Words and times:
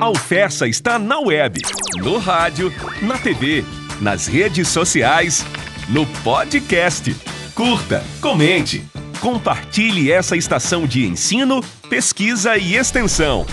A 0.00 0.04
Alfessa 0.04 0.66
está 0.66 0.98
na 0.98 1.18
web, 1.18 1.60
no 1.96 2.18
rádio, 2.18 2.72
na 3.02 3.18
TV, 3.18 3.64
nas 4.00 4.26
redes 4.26 4.68
sociais, 4.68 5.44
no 5.88 6.06
podcast. 6.22 7.14
Curta, 7.54 8.04
comente, 8.20 8.84
compartilhe 9.20 10.10
essa 10.10 10.36
estação 10.36 10.86
de 10.86 11.04
ensino, 11.04 11.62
pesquisa 11.90 12.56
e 12.56 12.76
extensão. 12.76 13.44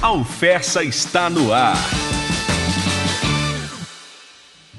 A 0.00 0.06
Alfessa 0.06 0.84
está 0.84 1.28
no 1.28 1.52
ar. 1.52 1.76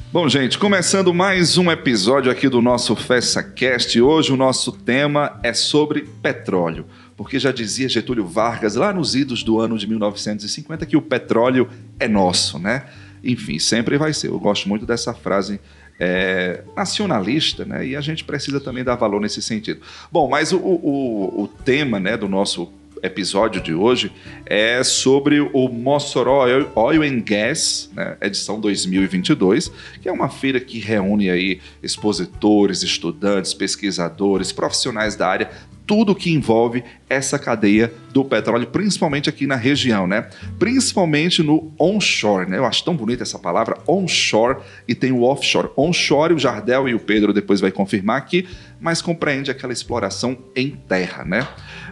Bom, 0.10 0.30
gente, 0.30 0.58
começando 0.58 1.14
mais 1.14 1.58
um 1.58 1.70
episódio 1.70 2.32
aqui 2.32 2.48
do 2.48 2.62
nosso 2.62 2.96
FessaCast. 2.96 4.02
Hoje 4.02 4.32
o 4.32 4.38
nosso 4.38 4.72
tema 4.72 5.38
é 5.44 5.54
sobre 5.54 6.08
petróleo. 6.24 6.86
Porque 7.18 7.40
já 7.40 7.52
dizia 7.52 7.90
Getúlio 7.90 8.26
Vargas, 8.28 8.76
lá 8.76 8.94
nos 8.94 9.16
idos 9.16 9.44
do 9.44 9.60
ano 9.60 9.78
de 9.78 9.88
1950, 9.88 10.86
que 10.86 10.96
o 10.96 11.02
petróleo 11.02 11.68
é 12.00 12.08
nosso, 12.08 12.60
né? 12.60 12.86
Enfim, 13.24 13.58
sempre 13.58 13.98
vai 13.98 14.14
ser. 14.14 14.28
Eu 14.28 14.40
gosto 14.40 14.70
muito 14.70 14.86
dessa 14.86 15.14
frase 15.16 15.60
é, 16.00 16.64
nacionalista, 16.76 17.66
né? 17.66 17.88
E 17.88 17.96
a 17.96 18.02
gente 18.02 18.24
precisa 18.24 18.60
também 18.60 18.84
dar 18.84 18.96
valor 18.96 19.20
nesse 19.20 19.42
sentido. 19.42 19.82
Bom, 20.12 20.30
mas 20.30 20.54
o, 20.54 20.58
o, 20.60 21.44
o 21.44 21.48
tema 21.48 22.00
né, 22.00 22.16
do 22.16 22.30
nosso 22.30 22.72
episódio 23.02 23.62
de 23.62 23.74
hoje 23.74 24.12
é 24.46 24.84
sobre 24.84 25.40
o 25.40 25.70
Mossoró 25.70 26.46
Oil 26.76 27.04
and 27.04 27.22
Gas, 27.22 27.90
né, 27.94 28.18
edição 28.22 28.60
2022, 28.60 29.72
que 30.02 30.10
é 30.10 30.12
uma 30.12 30.30
feira 30.30 30.60
que 30.60 30.80
reúne 30.80 31.30
aí 31.30 31.60
expositores, 31.82 32.84
estudantes, 32.84 33.54
pesquisadores, 33.54 34.52
profissionais 34.52 35.16
da 35.16 35.28
área 35.28 35.52
tudo 35.88 36.14
que 36.14 36.32
envolve 36.32 36.84
essa 37.10 37.40
cadeia 37.40 37.94
do 38.12 38.26
petróleo, 38.26 38.68
principalmente 38.68 39.30
aqui 39.30 39.48
na 39.48 39.56
região, 39.56 40.06
né? 40.06 40.28
Principalmente 40.60 41.42
no 41.42 41.72
onshore, 41.80 42.50
né? 42.50 42.58
Eu 42.58 42.66
acho 42.66 42.84
tão 42.84 42.96
bonita 42.96 43.24
essa 43.24 43.40
palavra, 43.40 43.78
onshore, 43.88 44.58
e 44.86 44.94
tem 44.94 45.14
o 45.14 45.24
offshore. 45.24 45.70
Onshore, 45.78 46.34
o 46.34 46.40
Jardel 46.40 46.90
e 46.90 46.94
o 46.94 47.00
Pedro 47.00 47.32
depois 47.32 47.62
vai 47.62 47.72
confirmar 47.72 48.18
aqui, 48.18 48.46
mas 48.80 49.02
compreende 49.02 49.50
aquela 49.50 49.72
exploração 49.72 50.38
em 50.54 50.72
terra, 50.72 51.24
né? 51.24 51.48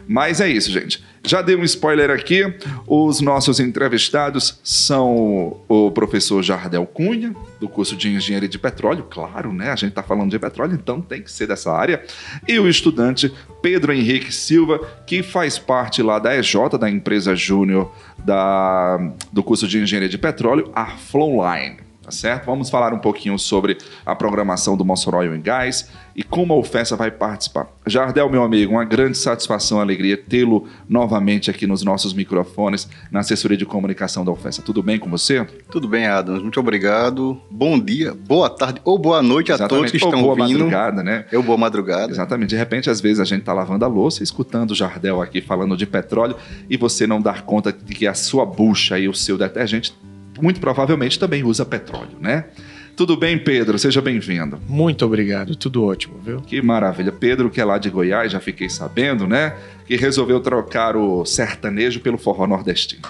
Mas 0.07 0.39
é 0.39 0.47
isso, 0.47 0.71
gente. 0.71 1.03
Já 1.23 1.41
dei 1.41 1.55
um 1.55 1.63
spoiler 1.63 2.11
aqui. 2.11 2.53
Os 2.85 3.19
nossos 3.19 3.59
entrevistados 3.59 4.59
são 4.63 5.61
o 5.67 5.89
professor 5.91 6.43
Jardel 6.43 6.85
Cunha, 6.85 7.35
do 7.59 7.67
curso 7.67 7.95
de 7.95 8.09
Engenharia 8.09 8.47
de 8.47 8.59
Petróleo, 8.59 9.07
claro, 9.09 9.51
né? 9.51 9.71
A 9.71 9.75
gente 9.75 9.89
está 9.89 10.03
falando 10.03 10.29
de 10.29 10.37
petróleo, 10.37 10.75
então 10.75 11.01
tem 11.01 11.21
que 11.21 11.31
ser 11.31 11.47
dessa 11.47 11.71
área. 11.71 12.03
E 12.47 12.59
o 12.59 12.69
estudante 12.69 13.33
Pedro 13.61 13.91
Henrique 13.91 14.33
Silva, 14.33 14.79
que 15.07 15.23
faz 15.23 15.57
parte 15.57 16.03
lá 16.03 16.19
da 16.19 16.37
EJ, 16.37 16.55
da 16.79 16.89
empresa 16.89 17.35
júnior 17.35 17.91
do 19.33 19.43
curso 19.43 19.67
de 19.67 19.79
Engenharia 19.79 20.09
de 20.09 20.17
Petróleo, 20.17 20.71
a 20.75 20.85
Flowline 20.85 21.84
tá 22.05 22.11
certo? 22.11 22.45
Vamos 22.45 22.69
falar 22.69 22.93
um 22.93 22.99
pouquinho 22.99 23.37
sobre 23.39 23.77
a 24.05 24.15
programação 24.15 24.77
do 24.77 24.85
Monster 24.85 25.15
Oil 25.15 25.41
Gás 25.41 25.89
e 26.15 26.21
como 26.21 26.53
a 26.53 26.57
UFESA 26.57 26.95
vai 26.95 27.09
participar. 27.09 27.67
Jardel, 27.85 28.29
meu 28.29 28.43
amigo, 28.43 28.73
uma 28.73 28.85
grande 28.85 29.17
satisfação 29.17 29.79
e 29.79 29.81
alegria 29.81 30.15
tê-lo 30.15 30.67
novamente 30.87 31.49
aqui 31.49 31.65
nos 31.65 31.83
nossos 31.83 32.13
microfones 32.13 32.87
na 33.11 33.21
assessoria 33.21 33.57
de 33.57 33.65
comunicação 33.65 34.23
da 34.23 34.31
UFESA. 34.31 34.61
Tudo 34.61 34.83
bem 34.83 34.99
com 34.99 35.09
você? 35.09 35.45
Tudo 35.71 35.87
bem, 35.87 36.05
Adams. 36.05 36.41
Muito 36.41 36.59
obrigado. 36.59 37.41
Bom 37.49 37.79
dia, 37.79 38.13
boa 38.13 38.49
tarde 38.49 38.79
ou 38.85 38.99
boa 38.99 39.21
noite 39.23 39.51
Exatamente. 39.51 39.73
a 39.73 39.77
todos 39.77 39.91
que 39.91 39.97
estão 39.97 40.19
ou 40.19 40.35
boa 40.35 40.41
ouvindo. 40.41 40.59
madrugada, 40.59 41.03
né? 41.03 41.25
Eu 41.31 41.41
boa 41.41 41.57
madrugada. 41.57 42.11
Exatamente. 42.11 42.49
De 42.49 42.55
repente, 42.55 42.89
às 42.89 43.01
vezes, 43.01 43.19
a 43.19 43.25
gente 43.25 43.39
está 43.39 43.51
lavando 43.53 43.83
a 43.83 43.87
louça, 43.87 44.21
escutando 44.21 44.71
o 44.71 44.75
Jardel 44.75 45.21
aqui 45.21 45.41
falando 45.41 45.75
de 45.75 45.87
petróleo 45.87 46.35
e 46.69 46.77
você 46.77 47.07
não 47.07 47.19
dar 47.19 47.41
conta 47.41 47.73
de 47.73 47.95
que 47.95 48.05
a 48.05 48.13
sua 48.13 48.45
bucha 48.45 48.99
e 48.99 49.09
o 49.09 49.13
seu 49.13 49.37
detergente 49.37 49.93
muito 50.41 50.59
provavelmente 50.59 51.19
também 51.19 51.43
usa 51.43 51.65
petróleo, 51.65 52.17
né? 52.19 52.45
Tudo 52.95 53.17
bem, 53.17 53.37
Pedro? 53.37 53.77
Seja 53.77 54.01
bem-vindo. 54.01 54.57
Muito 54.69 55.05
obrigado, 55.05 55.53
tudo 55.55 55.83
ótimo, 55.83 56.17
viu? 56.23 56.39
Que 56.39 56.61
maravilha. 56.61 57.11
Pedro, 57.11 57.49
que 57.49 57.59
é 57.59 57.65
lá 57.65 57.77
de 57.77 57.89
Goiás, 57.89 58.31
já 58.31 58.39
fiquei 58.39 58.69
sabendo, 58.69 59.27
né? 59.27 59.53
Que 59.85 59.97
resolveu 59.97 60.39
trocar 60.39 60.95
o 60.95 61.25
sertanejo 61.25 61.99
pelo 61.99 62.17
forró 62.17 62.47
nordestino. 62.47 63.03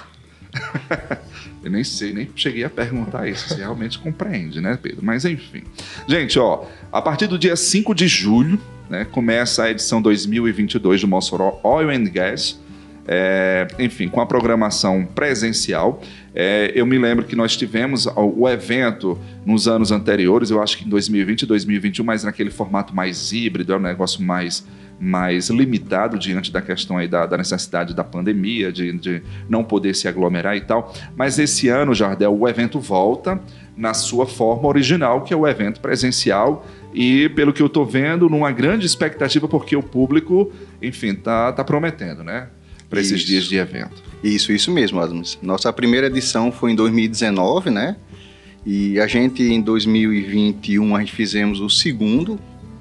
Eu 1.63 1.69
nem 1.69 1.83
sei, 1.83 2.13
nem 2.13 2.29
cheguei 2.35 2.63
a 2.63 2.69
perguntar 2.69 3.27
isso, 3.27 3.49
se 3.49 3.55
realmente 3.55 3.99
compreende, 3.99 4.61
né, 4.61 4.77
Pedro? 4.81 5.03
Mas 5.03 5.25
enfim. 5.25 5.63
Gente, 6.07 6.37
ó, 6.39 6.65
a 6.91 7.01
partir 7.01 7.27
do 7.27 7.37
dia 7.37 7.55
5 7.55 7.93
de 7.93 8.07
julho, 8.07 8.59
né, 8.89 9.05
começa 9.05 9.63
a 9.63 9.71
edição 9.71 10.01
2022 10.01 11.01
do 11.01 11.07
Mossoró 11.07 11.59
Oil 11.63 11.89
and 11.89 12.05
Gas 12.05 12.59
é, 13.07 13.67
enfim, 13.77 14.07
com 14.07 14.19
a 14.19 14.25
programação 14.25 15.05
presencial. 15.05 16.01
É, 16.33 16.71
eu 16.75 16.85
me 16.85 16.97
lembro 16.97 17.25
que 17.25 17.35
nós 17.35 17.55
tivemos 17.55 18.07
o 18.15 18.49
evento 18.49 19.19
nos 19.45 19.67
anos 19.67 19.91
anteriores, 19.91 20.49
eu 20.49 20.61
acho 20.61 20.77
que 20.77 20.85
em 20.85 20.89
2020 20.89 21.43
e 21.43 21.45
2021, 21.45 22.03
mas 22.03 22.23
naquele 22.23 22.49
formato 22.49 22.95
mais 22.95 23.31
híbrido, 23.31 23.73
é 23.73 23.77
um 23.77 23.79
negócio 23.79 24.21
mais, 24.21 24.67
mais 24.99 25.49
limitado 25.49 26.17
diante 26.17 26.51
da 26.51 26.61
questão 26.61 26.97
aí 26.97 27.07
da, 27.07 27.25
da 27.25 27.37
necessidade 27.37 27.93
da 27.93 28.03
pandemia, 28.03 28.71
de, 28.71 28.91
de, 28.97 29.21
não 29.47 29.63
poder 29.63 29.95
se 29.95 30.07
aglomerar 30.07 30.57
e 30.57 30.61
tal. 30.61 30.93
Mas 31.15 31.39
esse 31.39 31.69
ano, 31.69 31.93
Jardel, 31.93 32.37
o 32.37 32.49
evento 32.49 32.79
volta 32.79 33.39
na 33.77 33.93
sua 33.93 34.25
forma 34.25 34.67
original, 34.67 35.21
que 35.21 35.33
é 35.33 35.37
o 35.37 35.47
evento 35.47 35.79
presencial. 35.79 36.65
E 36.93 37.29
pelo 37.29 37.53
que 37.53 37.61
eu 37.61 37.67
estou 37.67 37.85
vendo, 37.85 38.29
numa 38.29 38.51
grande 38.51 38.85
expectativa, 38.85 39.47
porque 39.47 39.75
o 39.75 39.83
público, 39.83 40.51
enfim, 40.81 41.13
tá, 41.13 41.51
tá 41.51 41.63
prometendo, 41.63 42.23
né? 42.23 42.47
Para 42.95 43.01
esses 43.01 43.25
dias 43.25 43.43
de 43.43 43.57
evento. 43.57 44.01
Isso, 44.23 44.53
isso 44.53 44.71
mesmo, 44.71 45.01
Adams. 45.01 45.37
Nossa 45.41 45.71
primeira 45.73 46.07
edição 46.07 46.49
foi 46.49 46.71
em 46.71 46.75
2019, 46.75 47.69
né? 47.69 47.97
E 48.65 48.97
a 49.01 49.05
gente, 49.05 49.43
em 49.43 49.61
2021, 49.61 50.95
a 50.95 50.99
gente 51.01 51.11
fizemos 51.11 51.59
o 51.59 51.69
segundo 51.69 52.39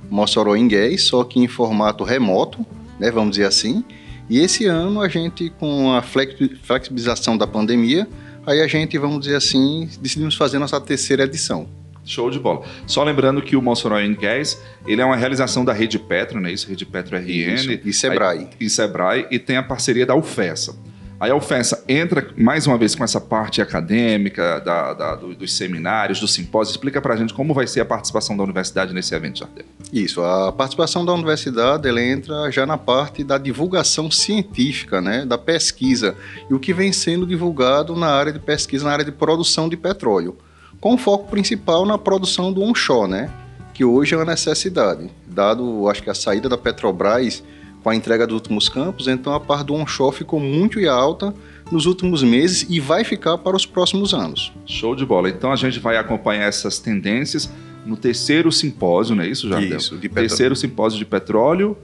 Mossoró 0.09 0.55
em 0.55 0.69
Gués, 0.69 1.03
só 1.03 1.25
que 1.25 1.41
em 1.41 1.49
formato 1.49 2.05
remoto, 2.05 2.65
né? 3.01 3.11
Vamos 3.11 3.33
dizer 3.33 3.47
assim. 3.47 3.83
E 4.31 4.39
esse 4.39 4.67
ano 4.67 5.01
a 5.01 5.09
gente, 5.09 5.51
com 5.59 5.93
a 5.93 6.01
flexibilização 6.01 7.37
da 7.37 7.47
pandemia, 7.47 8.07
aí 8.47 8.61
a 8.61 8.69
gente, 8.69 8.97
vamos 8.97 9.19
dizer 9.19 9.35
assim, 9.35 9.89
decidimos 10.01 10.37
fazer 10.37 10.61
nossa 10.61 10.81
terceira 10.81 11.25
edição. 11.25 11.67
Show 12.05 12.31
de 12.31 12.39
bola. 12.39 12.63
Só 12.87 13.03
lembrando 13.03 13.41
que 13.41 13.57
o 13.57 13.63
Mossoró 13.63 13.97
Gas, 14.21 14.63
ele 14.87 15.01
é 15.01 15.05
uma 15.05 15.17
realização 15.17 15.65
da 15.65 15.73
Rede 15.73 15.99
Petro, 15.99 16.41
né? 16.41 16.53
Isso, 16.53 16.69
Rede 16.69 16.85
Petro 16.85 17.17
RN. 17.17 17.55
Isso, 17.55 17.71
e 17.85 17.93
Sebrae. 17.93 18.39
Aí, 18.39 18.49
e 18.61 18.71
Sebrae, 18.71 19.27
e 19.31 19.39
tem 19.39 19.57
a 19.57 19.63
parceria 19.63 20.05
da 20.05 20.15
UFESA. 20.15 20.77
Aí 21.19 21.31
a 21.31 21.37
UFESA 21.37 21.83
entra 21.89 22.29
mais 22.37 22.67
uma 22.67 22.77
vez 22.77 22.95
com 22.95 23.05
essa 23.05 23.21
parte 23.21 23.63
acadêmica, 23.63 24.61
da, 24.61 24.93
da, 24.93 25.15
do, 25.15 25.35
dos 25.35 25.55
seminários, 25.55 26.21
do 26.21 26.29
simpósio. 26.29 26.73
Explica 26.73 27.01
para 27.01 27.15
a 27.15 27.17
gente 27.17 27.33
como 27.33 27.55
vai 27.55 27.67
ser 27.67 27.81
a 27.81 27.85
participação 27.85 28.37
da 28.37 28.43
universidade 28.43 28.93
nesse 28.93 29.15
evento, 29.15 29.39
Jardel. 29.39 29.65
Isso, 29.93 30.23
a 30.23 30.53
participação 30.53 31.03
da 31.05 31.13
universidade 31.15 31.89
ela 31.89 32.03
entra 32.03 32.51
já 32.51 32.67
na 32.67 32.77
parte 32.77 33.25
da 33.25 33.39
divulgação 33.39 34.11
científica, 34.11 35.01
né, 35.01 35.25
da 35.25 35.39
pesquisa, 35.39 36.17
e 36.51 36.53
o 36.53 36.59
que 36.59 36.75
vem 36.75 36.93
sendo 36.93 37.27
divulgado 37.27 37.97
na 37.97 38.09
área 38.09 38.33
de 38.33 38.41
pesquisa, 38.41 38.85
na 38.85 38.93
área 38.93 39.05
de 39.05 39.13
produção 39.13 39.69
de 39.69 39.77
petróleo 39.77 40.37
com 40.85 40.99
foco 40.99 41.31
principal 41.31 41.87
na 41.87 41.97
produção 41.97 42.53
do 42.53 42.61
onshore, 42.63 43.11
né? 43.11 43.31
Que 43.73 43.87
hoje 43.87 44.13
é 44.13 44.19
uma 44.19 44.27
necessidade, 44.27 45.11
dado, 45.27 45.89
acho 45.89 46.03
que 46.03 46.11
a 46.11 46.15
saída 46.15 46.47
da 46.47 46.59
Petrobras 46.59 47.43
com 47.83 47.89
a 47.89 47.97
entrega 47.97 48.27
dos 48.27 48.35
últimos 48.35 48.69
campos, 48.69 49.09
então 49.09 49.33
a 49.33 49.41
parte 49.41 49.65
do 49.65 49.75
onshore 49.75 50.15
ficou 50.15 50.39
muito 50.39 50.79
alta 50.87 51.35
nos 51.73 51.87
últimos 51.87 52.23
meses 52.23 52.67
e 52.69 52.81
vai 52.81 53.03
ficar 53.03 53.39
para 53.39 53.57
os 53.57 53.65
próximos 53.65 54.13
anos. 54.13 54.53
Show 54.67 54.95
de 54.95 55.07
bola. 55.07 55.31
Então 55.31 55.51
a 55.51 55.57
gente 55.57 55.81
vai 55.81 55.97
acompanhar 55.97 56.49
essas 56.49 56.79
tendências 56.79 57.51
no 57.87 57.97
terceiro 57.97 58.53
simpósio, 58.53 59.17
não 59.17 59.25
é 59.25 59.29
isso, 59.29 59.49
Jardel? 59.49 59.79
Isso, 59.79 59.97
de 59.97 60.11
Terceiro 60.11 60.55
simpósio 60.55 60.99
de 60.99 61.07
petróleo 61.07 61.79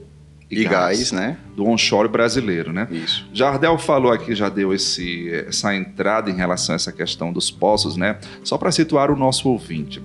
e, 0.51 0.63
gás, 0.63 0.97
gás, 0.97 1.11
né? 1.11 1.37
Do 1.55 1.65
onshore 1.65 2.09
brasileiro, 2.09 2.73
né? 2.73 2.87
Isso. 2.91 3.27
Jardel 3.33 3.77
falou 3.77 4.11
aqui, 4.11 4.35
já 4.35 4.49
deu 4.49 4.73
esse, 4.73 5.29
essa 5.47 5.73
entrada 5.73 6.29
em 6.29 6.35
relação 6.35 6.73
a 6.73 6.75
essa 6.75 6.91
questão 6.91 7.31
dos 7.31 7.49
poços, 7.49 7.95
né? 7.95 8.17
Só 8.43 8.57
para 8.57 8.71
situar 8.71 9.09
o 9.09 9.15
nosso 9.15 9.49
ouvinte. 9.49 10.01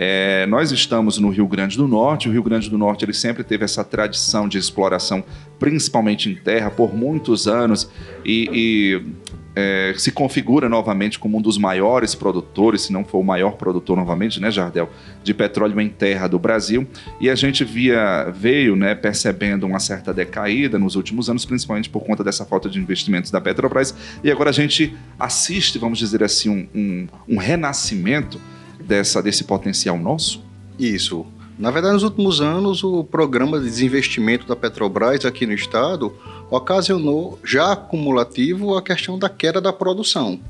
É, 0.00 0.46
nós 0.46 0.70
estamos 0.70 1.18
no 1.18 1.28
Rio 1.28 1.48
Grande 1.48 1.76
do 1.76 1.88
Norte. 1.88 2.28
O 2.28 2.32
Rio 2.32 2.42
Grande 2.44 2.70
do 2.70 2.78
Norte 2.78 3.04
ele 3.04 3.12
sempre 3.12 3.42
teve 3.42 3.64
essa 3.64 3.82
tradição 3.82 4.48
de 4.48 4.56
exploração, 4.56 5.24
principalmente 5.58 6.30
em 6.30 6.36
terra, 6.36 6.70
por 6.70 6.94
muitos 6.94 7.48
anos. 7.48 7.90
E, 8.24 8.48
e 8.52 9.02
é, 9.60 9.92
se 9.96 10.12
configura 10.12 10.68
novamente 10.68 11.18
como 11.18 11.36
um 11.36 11.42
dos 11.42 11.58
maiores 11.58 12.14
produtores, 12.14 12.82
se 12.82 12.92
não 12.92 13.04
for 13.04 13.18
o 13.18 13.24
maior 13.24 13.56
produtor 13.56 13.96
novamente, 13.96 14.40
né, 14.40 14.52
Jardel, 14.52 14.88
de 15.24 15.34
petróleo 15.34 15.80
em 15.80 15.88
terra 15.88 16.28
do 16.28 16.38
Brasil. 16.38 16.86
E 17.20 17.28
a 17.28 17.34
gente 17.34 17.64
via, 17.64 18.30
veio 18.30 18.76
né, 18.76 18.94
percebendo 18.94 19.66
uma 19.66 19.80
certa 19.80 20.14
decaída 20.14 20.78
nos 20.78 20.94
últimos 20.94 21.28
anos, 21.28 21.44
principalmente 21.44 21.90
por 21.90 22.04
conta 22.04 22.22
dessa 22.22 22.44
falta 22.44 22.68
de 22.68 22.78
investimentos 22.78 23.32
da 23.32 23.40
Petrobras. 23.40 23.92
E 24.22 24.30
agora 24.30 24.50
a 24.50 24.52
gente 24.52 24.96
assiste, 25.18 25.76
vamos 25.76 25.98
dizer 25.98 26.22
assim, 26.22 26.48
um, 26.48 26.68
um, 26.72 27.08
um 27.30 27.36
renascimento 27.36 28.40
dessa, 28.80 29.20
desse 29.20 29.42
potencial 29.42 29.98
nosso? 29.98 30.40
Isso. 30.78 31.26
Na 31.58 31.72
verdade, 31.72 31.94
nos 31.94 32.04
últimos 32.04 32.40
anos, 32.40 32.84
o 32.84 33.02
programa 33.02 33.58
de 33.58 33.64
desinvestimento 33.64 34.46
da 34.46 34.54
Petrobras 34.54 35.24
aqui 35.24 35.44
no 35.44 35.52
estado 35.52 36.14
ocasionou 36.50 37.38
já 37.44 37.72
acumulativo 37.72 38.76
a 38.76 38.82
questão 38.82 39.18
da 39.18 39.28
queda 39.28 39.60
da 39.60 39.72
produção. 39.72 40.40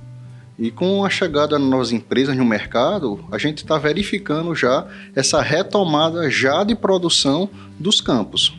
E 0.58 0.70
com 0.70 1.04
a 1.04 1.10
chegada 1.10 1.58
das 1.58 1.60
novas 1.60 1.92
empresas 1.92 2.36
no 2.36 2.44
mercado, 2.44 3.24
a 3.30 3.38
gente 3.38 3.58
está 3.58 3.78
verificando 3.78 4.54
já 4.54 4.86
essa 5.14 5.40
retomada 5.40 6.28
já 6.28 6.64
de 6.64 6.74
produção 6.74 7.48
dos 7.78 8.00
campos. 8.00 8.54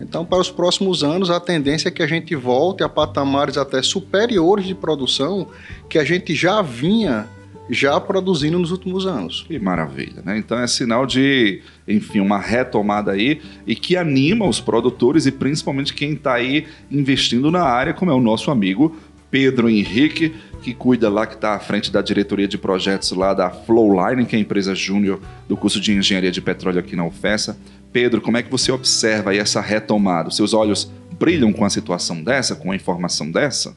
Então, 0.00 0.24
para 0.24 0.38
os 0.38 0.50
próximos 0.50 1.04
anos, 1.04 1.28
a 1.28 1.38
tendência 1.38 1.88
é 1.88 1.90
que 1.90 2.02
a 2.02 2.06
gente 2.06 2.34
volte 2.34 2.82
a 2.82 2.88
patamares 2.88 3.58
até 3.58 3.82
superiores 3.82 4.64
de 4.64 4.74
produção 4.74 5.48
que 5.88 5.98
a 5.98 6.04
gente 6.04 6.34
já 6.34 6.62
vinha 6.62 7.28
já 7.70 8.00
produzindo 8.00 8.58
nos 8.58 8.72
últimos 8.72 9.06
anos. 9.06 9.44
Que 9.46 9.58
maravilha, 9.58 10.22
né? 10.24 10.36
Então 10.36 10.58
é 10.58 10.66
sinal 10.66 11.06
de, 11.06 11.62
enfim, 11.86 12.20
uma 12.20 12.38
retomada 12.38 13.12
aí 13.12 13.40
e 13.66 13.74
que 13.74 13.96
anima 13.96 14.46
os 14.46 14.60
produtores 14.60 15.24
e 15.26 15.32
principalmente 15.32 15.94
quem 15.94 16.14
está 16.14 16.34
aí 16.34 16.66
investindo 16.90 17.50
na 17.50 17.62
área, 17.62 17.94
como 17.94 18.10
é 18.10 18.14
o 18.14 18.20
nosso 18.20 18.50
amigo 18.50 18.96
Pedro 19.30 19.70
Henrique, 19.70 20.34
que 20.60 20.74
cuida 20.74 21.08
lá, 21.08 21.26
que 21.26 21.34
está 21.34 21.54
à 21.54 21.58
frente 21.60 21.90
da 21.90 22.02
diretoria 22.02 22.48
de 22.48 22.58
projetos 22.58 23.12
lá 23.12 23.32
da 23.32 23.48
Flowline, 23.48 24.26
que 24.26 24.34
é 24.34 24.38
a 24.38 24.42
empresa 24.42 24.74
júnior 24.74 25.20
do 25.48 25.56
curso 25.56 25.80
de 25.80 25.92
engenharia 25.92 26.32
de 26.32 26.40
petróleo 26.40 26.80
aqui 26.80 26.96
na 26.96 27.06
UFESA. 27.06 27.56
Pedro, 27.92 28.20
como 28.20 28.36
é 28.36 28.42
que 28.42 28.50
você 28.50 28.72
observa 28.72 29.30
aí 29.30 29.38
essa 29.38 29.60
retomada? 29.60 30.30
Seus 30.30 30.52
olhos 30.52 30.90
brilham 31.18 31.52
com 31.52 31.64
a 31.64 31.70
situação 31.70 32.22
dessa, 32.22 32.56
com 32.56 32.72
a 32.72 32.76
informação 32.76 33.30
dessa? 33.30 33.76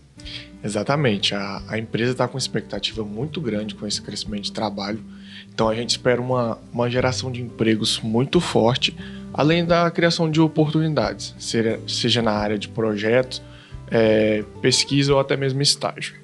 Exatamente. 0.63 1.35
A, 1.35 1.61
a 1.67 1.77
empresa 1.77 2.13
está 2.13 2.27
com 2.27 2.37
expectativa 2.37 3.03
muito 3.03 3.41
grande 3.41 3.75
com 3.75 3.85
esse 3.85 4.01
crescimento 4.01 4.43
de 4.43 4.51
trabalho. 4.51 4.99
Então 5.53 5.67
a 5.67 5.75
gente 5.75 5.91
espera 5.91 6.21
uma, 6.21 6.57
uma 6.71 6.89
geração 6.89 7.31
de 7.31 7.41
empregos 7.41 7.99
muito 7.99 8.39
forte, 8.39 8.95
além 9.33 9.65
da 9.65 9.89
criação 9.91 10.31
de 10.31 10.39
oportunidades, 10.39 11.35
seja, 11.37 11.79
seja 11.87 12.21
na 12.21 12.31
área 12.31 12.57
de 12.57 12.69
projetos, 12.69 13.41
é, 13.91 14.43
pesquisa 14.61 15.13
ou 15.13 15.19
até 15.19 15.35
mesmo 15.35 15.61
estágio. 15.61 16.15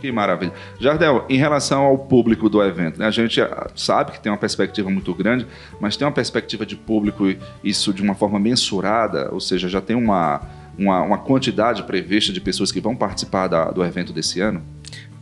Que 0.00 0.12
maravilha. 0.12 0.52
Jardel, 0.78 1.24
em 1.30 1.38
relação 1.38 1.82
ao 1.84 1.96
público 1.96 2.48
do 2.50 2.62
evento, 2.62 2.98
né, 2.98 3.06
a 3.06 3.10
gente 3.10 3.40
sabe 3.74 4.12
que 4.12 4.20
tem 4.20 4.30
uma 4.30 4.36
perspectiva 4.36 4.90
muito 4.90 5.14
grande, 5.14 5.46
mas 5.80 5.96
tem 5.96 6.06
uma 6.06 6.12
perspectiva 6.12 6.66
de 6.66 6.76
público, 6.76 7.24
isso 7.62 7.92
de 7.92 8.02
uma 8.02 8.14
forma 8.14 8.38
mensurada, 8.38 9.30
ou 9.32 9.40
seja, 9.40 9.66
já 9.66 9.80
tem 9.80 9.96
uma, 9.96 10.42
uma, 10.78 11.02
uma 11.02 11.18
quantidade 11.18 11.82
prevista 11.84 12.32
de 12.32 12.40
pessoas 12.40 12.72
que 12.72 12.80
vão 12.80 12.96
participar 12.96 13.48
da, 13.48 13.70
do 13.70 13.84
evento 13.84 14.12
desse 14.12 14.40
ano? 14.40 14.62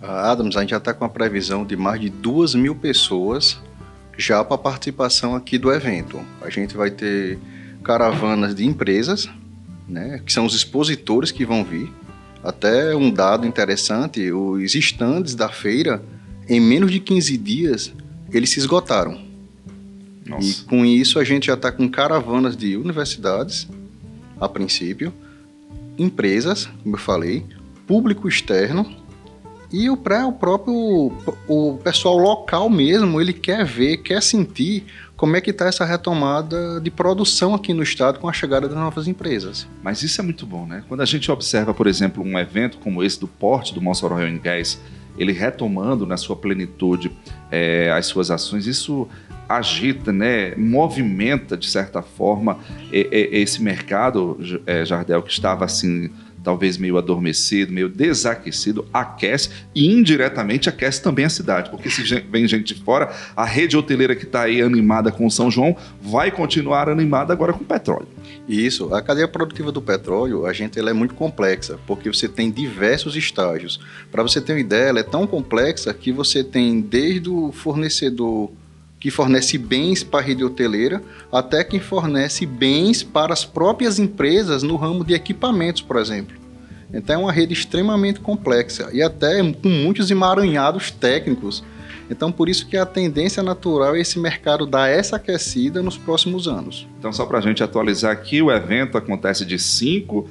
Adams, 0.00 0.56
a 0.56 0.60
gente 0.60 0.70
já 0.70 0.78
está 0.78 0.92
com 0.92 1.04
a 1.04 1.08
previsão 1.08 1.64
de 1.64 1.76
mais 1.76 2.00
de 2.00 2.10
duas 2.10 2.54
mil 2.54 2.74
pessoas 2.74 3.60
já 4.16 4.42
para 4.44 4.58
participação 4.58 5.34
aqui 5.34 5.56
do 5.58 5.72
evento. 5.72 6.20
A 6.40 6.50
gente 6.50 6.76
vai 6.76 6.90
ter 6.90 7.38
caravanas 7.82 8.54
de 8.54 8.64
empresas, 8.64 9.28
né, 9.88 10.20
que 10.24 10.32
são 10.32 10.44
os 10.44 10.54
expositores 10.54 11.30
que 11.30 11.44
vão 11.44 11.64
vir. 11.64 11.90
Até 12.42 12.94
um 12.94 13.10
dado 13.10 13.46
interessante, 13.46 14.32
os 14.32 14.74
estandes 14.74 15.34
da 15.34 15.48
feira, 15.48 16.02
em 16.48 16.60
menos 16.60 16.90
de 16.90 16.98
15 16.98 17.36
dias, 17.36 17.92
eles 18.32 18.50
se 18.50 18.58
esgotaram. 18.58 19.20
Nossa. 20.26 20.48
E 20.48 20.54
com 20.64 20.84
isso 20.84 21.18
a 21.18 21.24
gente 21.24 21.46
já 21.46 21.54
está 21.54 21.70
com 21.70 21.88
caravanas 21.88 22.56
de 22.56 22.76
universidades, 22.76 23.68
a 24.40 24.48
princípio, 24.48 25.12
empresas, 25.98 26.68
como 26.82 26.96
eu 26.96 27.00
falei, 27.00 27.46
público 27.86 28.28
externo 28.28 29.02
e 29.72 29.88
o, 29.88 29.96
pré, 29.96 30.22
o 30.24 30.32
próprio 30.32 31.12
o 31.48 31.78
pessoal 31.82 32.18
local 32.18 32.68
mesmo, 32.68 33.20
ele 33.20 33.32
quer 33.32 33.64
ver, 33.64 33.98
quer 33.98 34.22
sentir 34.22 34.84
como 35.16 35.36
é 35.36 35.40
que 35.40 35.50
está 35.50 35.66
essa 35.66 35.84
retomada 35.84 36.80
de 36.80 36.90
produção 36.90 37.54
aqui 37.54 37.72
no 37.72 37.82
estado 37.82 38.18
com 38.18 38.28
a 38.28 38.32
chegada 38.32 38.68
das 38.68 38.76
novas 38.76 39.08
empresas. 39.08 39.66
Mas 39.82 40.02
isso 40.02 40.20
é 40.20 40.24
muito 40.24 40.44
bom, 40.44 40.66
né? 40.66 40.84
Quando 40.88 41.00
a 41.00 41.06
gente 41.06 41.30
observa, 41.30 41.72
por 41.72 41.86
exemplo, 41.86 42.22
um 42.22 42.38
evento 42.38 42.78
como 42.78 43.02
esse 43.02 43.18
do 43.18 43.28
porte 43.28 43.72
do 43.72 43.80
Mossoró 43.80 44.16
Oil 44.16 44.38
Gas, 44.40 44.78
ele 45.16 45.32
retomando 45.32 46.06
na 46.06 46.16
sua 46.16 46.36
plenitude 46.36 47.10
é, 47.50 47.90
as 47.92 48.06
suas 48.06 48.30
ações, 48.30 48.66
isso 48.66 49.08
agita, 49.56 50.12
né, 50.12 50.54
movimenta 50.56 51.56
de 51.56 51.68
certa 51.68 52.02
forma 52.02 52.58
esse 52.92 53.62
mercado, 53.62 54.38
é, 54.66 54.84
Jardel, 54.84 55.22
que 55.22 55.30
estava 55.30 55.64
assim 55.64 56.10
talvez 56.42 56.76
meio 56.76 56.98
adormecido, 56.98 57.72
meio 57.72 57.88
desaquecido, 57.88 58.86
aquece 58.92 59.50
e 59.74 59.86
indiretamente 59.86 60.68
aquece 60.68 61.02
também 61.02 61.24
a 61.24 61.30
cidade, 61.30 61.70
porque 61.70 61.88
se 61.88 62.02
vem 62.02 62.46
gente 62.46 62.74
de 62.74 62.82
fora, 62.82 63.14
a 63.36 63.44
rede 63.44 63.76
hoteleira 63.76 64.16
que 64.16 64.24
está 64.24 64.42
aí 64.42 64.60
animada 64.60 65.10
com 65.10 65.28
São 65.30 65.50
João 65.50 65.76
vai 66.00 66.30
continuar 66.30 66.88
animada 66.88 67.32
agora 67.32 67.52
com 67.52 67.64
petróleo. 67.64 68.08
Isso, 68.48 68.92
a 68.94 69.00
cadeia 69.00 69.28
produtiva 69.28 69.70
do 69.70 69.80
petróleo, 69.80 70.46
a 70.46 70.52
gente 70.52 70.78
ela 70.78 70.90
é 70.90 70.92
muito 70.92 71.14
complexa, 71.14 71.78
porque 71.86 72.12
você 72.12 72.28
tem 72.28 72.50
diversos 72.50 73.14
estágios. 73.16 73.80
Para 74.10 74.22
você 74.22 74.40
ter 74.40 74.52
uma 74.52 74.60
ideia, 74.60 74.88
ela 74.88 75.00
é 75.00 75.04
tão 75.04 75.26
complexa 75.26 75.94
que 75.94 76.10
você 76.10 76.42
tem 76.42 76.80
desde 76.80 77.30
o 77.30 77.52
fornecedor 77.52 78.50
que 79.02 79.10
fornece 79.10 79.58
bens 79.58 80.04
para 80.04 80.20
a 80.20 80.22
rede 80.22 80.44
hoteleira, 80.44 81.02
até 81.32 81.64
quem 81.64 81.80
fornece 81.80 82.46
bens 82.46 83.02
para 83.02 83.32
as 83.32 83.44
próprias 83.44 83.98
empresas 83.98 84.62
no 84.62 84.76
ramo 84.76 85.04
de 85.04 85.12
equipamentos, 85.12 85.82
por 85.82 85.96
exemplo. 85.96 86.36
Então 86.94 87.16
é 87.16 87.18
uma 87.18 87.32
rede 87.32 87.52
extremamente 87.52 88.20
complexa 88.20 88.90
e 88.92 89.02
até 89.02 89.42
com 89.54 89.68
muitos 89.68 90.08
emaranhados 90.08 90.92
técnicos. 90.92 91.64
Então 92.08 92.30
por 92.30 92.48
isso 92.48 92.64
que 92.68 92.76
a 92.76 92.86
tendência 92.86 93.42
natural 93.42 93.96
é 93.96 94.00
esse 94.00 94.20
mercado 94.20 94.66
dar 94.66 94.88
essa 94.88 95.16
aquecida 95.16 95.82
nos 95.82 95.98
próximos 95.98 96.46
anos. 96.46 96.86
Então 97.00 97.12
só 97.12 97.26
para 97.26 97.38
a 97.38 97.42
gente 97.42 97.60
atualizar 97.60 98.12
aqui, 98.12 98.40
o 98.40 98.52
evento 98.52 98.96
acontece 98.96 99.44
de 99.44 99.58
5, 99.58 100.28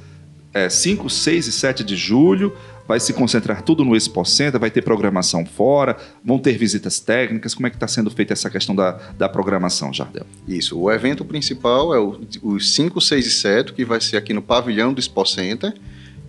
é, 0.54 0.70
5, 0.70 1.10
6 1.10 1.48
e 1.48 1.52
7 1.52 1.84
de 1.84 1.98
julho 1.98 2.56
vai 2.92 3.00
se 3.00 3.14
concentrar 3.14 3.62
tudo 3.62 3.86
no 3.86 3.96
Expo 3.96 4.26
Center, 4.26 4.60
vai 4.60 4.70
ter 4.70 4.82
programação 4.82 5.46
fora, 5.46 5.96
vão 6.22 6.38
ter 6.38 6.58
visitas 6.58 7.00
técnicas. 7.00 7.56
Como 7.56 7.66
é 7.66 7.70
que 7.70 7.78
está 7.78 7.88
sendo 7.88 8.12
feita 8.12 8.34
essa 8.34 8.50
questão 8.50 8.76
da, 8.76 9.00
da 9.18 9.30
programação, 9.30 9.94
Jardel? 9.94 10.26
Isso, 10.46 10.78
o 10.78 10.92
evento 10.92 11.24
principal 11.24 11.96
é 11.96 12.00
os 12.44 12.76
5, 12.76 13.00
6 13.00 13.26
e 13.26 13.32
7, 13.32 13.72
que 13.72 13.86
vai 13.86 14.02
ser 14.02 14.18
aqui 14.18 14.34
no 14.34 14.42
pavilhão 14.42 14.94
do 14.94 15.00
Expo 15.00 15.26
Center. 15.26 15.74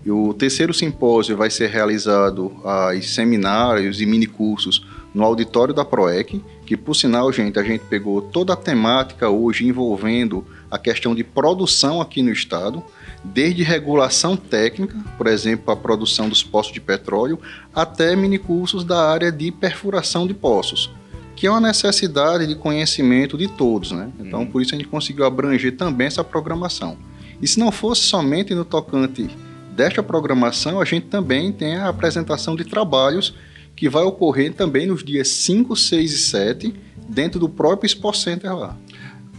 E 0.04 0.10
o 0.12 0.32
terceiro 0.32 0.72
simpósio 0.72 1.36
vai 1.36 1.50
ser 1.50 1.68
realizado 1.68 2.52
em 2.94 3.02
seminários 3.02 4.00
e 4.00 4.06
minicursos 4.06 4.86
no 5.12 5.24
auditório 5.24 5.74
da 5.74 5.84
PROEC, 5.84 6.40
que 6.64 6.76
por 6.76 6.94
sinal, 6.94 7.32
gente, 7.32 7.58
a 7.58 7.64
gente 7.64 7.82
pegou 7.86 8.22
toda 8.22 8.52
a 8.52 8.56
temática 8.56 9.28
hoje 9.28 9.66
envolvendo 9.66 10.46
a 10.70 10.78
questão 10.78 11.12
de 11.12 11.24
produção 11.24 12.00
aqui 12.00 12.22
no 12.22 12.30
estado 12.30 12.84
desde 13.24 13.62
regulação 13.62 14.36
técnica, 14.36 14.96
por 15.16 15.26
exemplo, 15.26 15.72
a 15.72 15.76
produção 15.76 16.28
dos 16.28 16.42
poços 16.42 16.72
de 16.72 16.80
petróleo, 16.80 17.38
até 17.74 18.16
minicursos 18.16 18.84
da 18.84 19.08
área 19.08 19.30
de 19.30 19.52
perfuração 19.52 20.26
de 20.26 20.34
poços, 20.34 20.90
que 21.36 21.46
é 21.46 21.50
uma 21.50 21.60
necessidade 21.60 22.46
de 22.46 22.54
conhecimento 22.54 23.38
de 23.38 23.48
todos, 23.48 23.92
né? 23.92 24.10
Então, 24.18 24.40
uhum. 24.40 24.46
por 24.46 24.60
isso 24.60 24.74
a 24.74 24.78
gente 24.78 24.88
conseguiu 24.88 25.24
abranger 25.24 25.76
também 25.76 26.06
essa 26.06 26.24
programação. 26.24 26.96
E 27.40 27.46
se 27.46 27.58
não 27.58 27.72
fosse 27.72 28.02
somente 28.02 28.54
no 28.54 28.64
tocante 28.64 29.28
desta 29.74 30.02
programação, 30.02 30.80
a 30.80 30.84
gente 30.84 31.06
também 31.06 31.50
tem 31.52 31.76
a 31.76 31.88
apresentação 31.88 32.54
de 32.54 32.64
trabalhos 32.64 33.34
que 33.74 33.88
vai 33.88 34.02
ocorrer 34.02 34.52
também 34.52 34.86
nos 34.86 35.02
dias 35.02 35.28
5, 35.28 35.74
6 35.74 36.12
e 36.12 36.18
7, 36.18 36.74
dentro 37.08 37.40
do 37.40 37.48
próprio 37.48 37.86
Expo 37.86 38.12
Center 38.12 38.54
lá. 38.54 38.76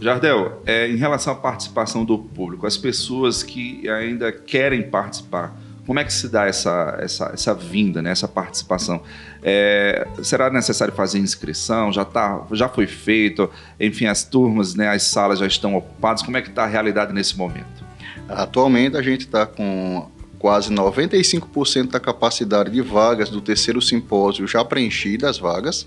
Jardel, 0.04 0.60
é, 0.66 0.86
em 0.86 0.96
relação 0.96 1.32
à 1.32 1.36
participação 1.36 2.04
do 2.04 2.18
público, 2.18 2.66
as 2.66 2.76
pessoas 2.76 3.42
que 3.42 3.88
ainda 3.88 4.30
querem 4.30 4.82
participar, 4.82 5.58
como 5.86 5.98
é 5.98 6.04
que 6.04 6.12
se 6.12 6.28
dá 6.28 6.44
essa, 6.44 6.98
essa, 7.00 7.30
essa 7.32 7.54
vinda, 7.54 8.02
né, 8.02 8.10
essa 8.10 8.28
participação? 8.28 9.02
É, 9.42 10.06
será 10.22 10.50
necessário 10.50 10.92
fazer 10.92 11.20
inscrição? 11.20 11.90
Já, 11.90 12.04
tá, 12.04 12.46
já 12.52 12.68
foi 12.68 12.86
feito? 12.86 13.50
Enfim, 13.80 14.04
as 14.04 14.22
turmas, 14.24 14.74
né, 14.74 14.88
as 14.88 15.04
salas 15.04 15.38
já 15.38 15.46
estão 15.46 15.74
ocupadas. 15.74 16.22
Como 16.22 16.36
é 16.36 16.42
que 16.42 16.50
está 16.50 16.64
a 16.64 16.66
realidade 16.66 17.10
nesse 17.14 17.38
momento? 17.38 17.82
Atualmente 18.28 18.98
a 18.98 19.02
gente 19.02 19.22
está 19.22 19.46
com 19.46 20.06
quase 20.38 20.70
95% 20.70 21.92
da 21.92 21.98
capacidade 21.98 22.70
de 22.70 22.82
vagas 22.82 23.30
do 23.30 23.40
terceiro 23.40 23.80
simpósio 23.80 24.46
já 24.46 24.62
preenchidas 24.62 25.30
as 25.30 25.38
vagas. 25.38 25.86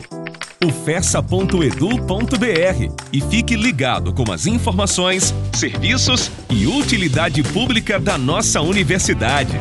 ufessa.edu.br 0.62 2.92
e 3.10 3.20
fique 3.22 3.56
ligado 3.56 4.12
com 4.12 4.30
as 4.30 4.46
informações, 4.46 5.34
serviços 5.54 6.30
e 6.50 6.66
utilidade 6.66 7.42
pública 7.42 7.98
da 7.98 8.18
nossa 8.18 8.60
universidade. 8.60 9.58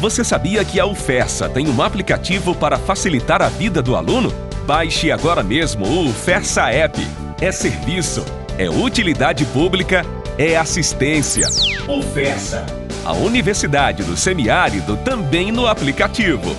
Você 0.00 0.22
sabia 0.22 0.64
que 0.64 0.78
a 0.78 0.86
UFESA 0.86 1.48
tem 1.48 1.68
um 1.68 1.82
aplicativo 1.82 2.54
para 2.54 2.78
facilitar 2.78 3.42
a 3.42 3.48
vida 3.48 3.82
do 3.82 3.96
aluno? 3.96 4.32
Baixe 4.64 5.10
agora 5.10 5.42
mesmo 5.42 5.84
o 5.84 6.08
UFESA 6.08 6.70
App. 6.70 7.00
É 7.40 7.50
serviço, 7.50 8.24
é 8.62 8.70
utilidade 8.70 9.44
pública, 9.46 10.06
é 10.38 10.56
assistência. 10.56 11.48
UFESA, 11.88 12.64
a 13.04 13.12
Universidade 13.12 14.04
do 14.04 14.16
Semiárido 14.16 14.96
também 14.98 15.50
no 15.50 15.66
aplicativo. 15.66 16.54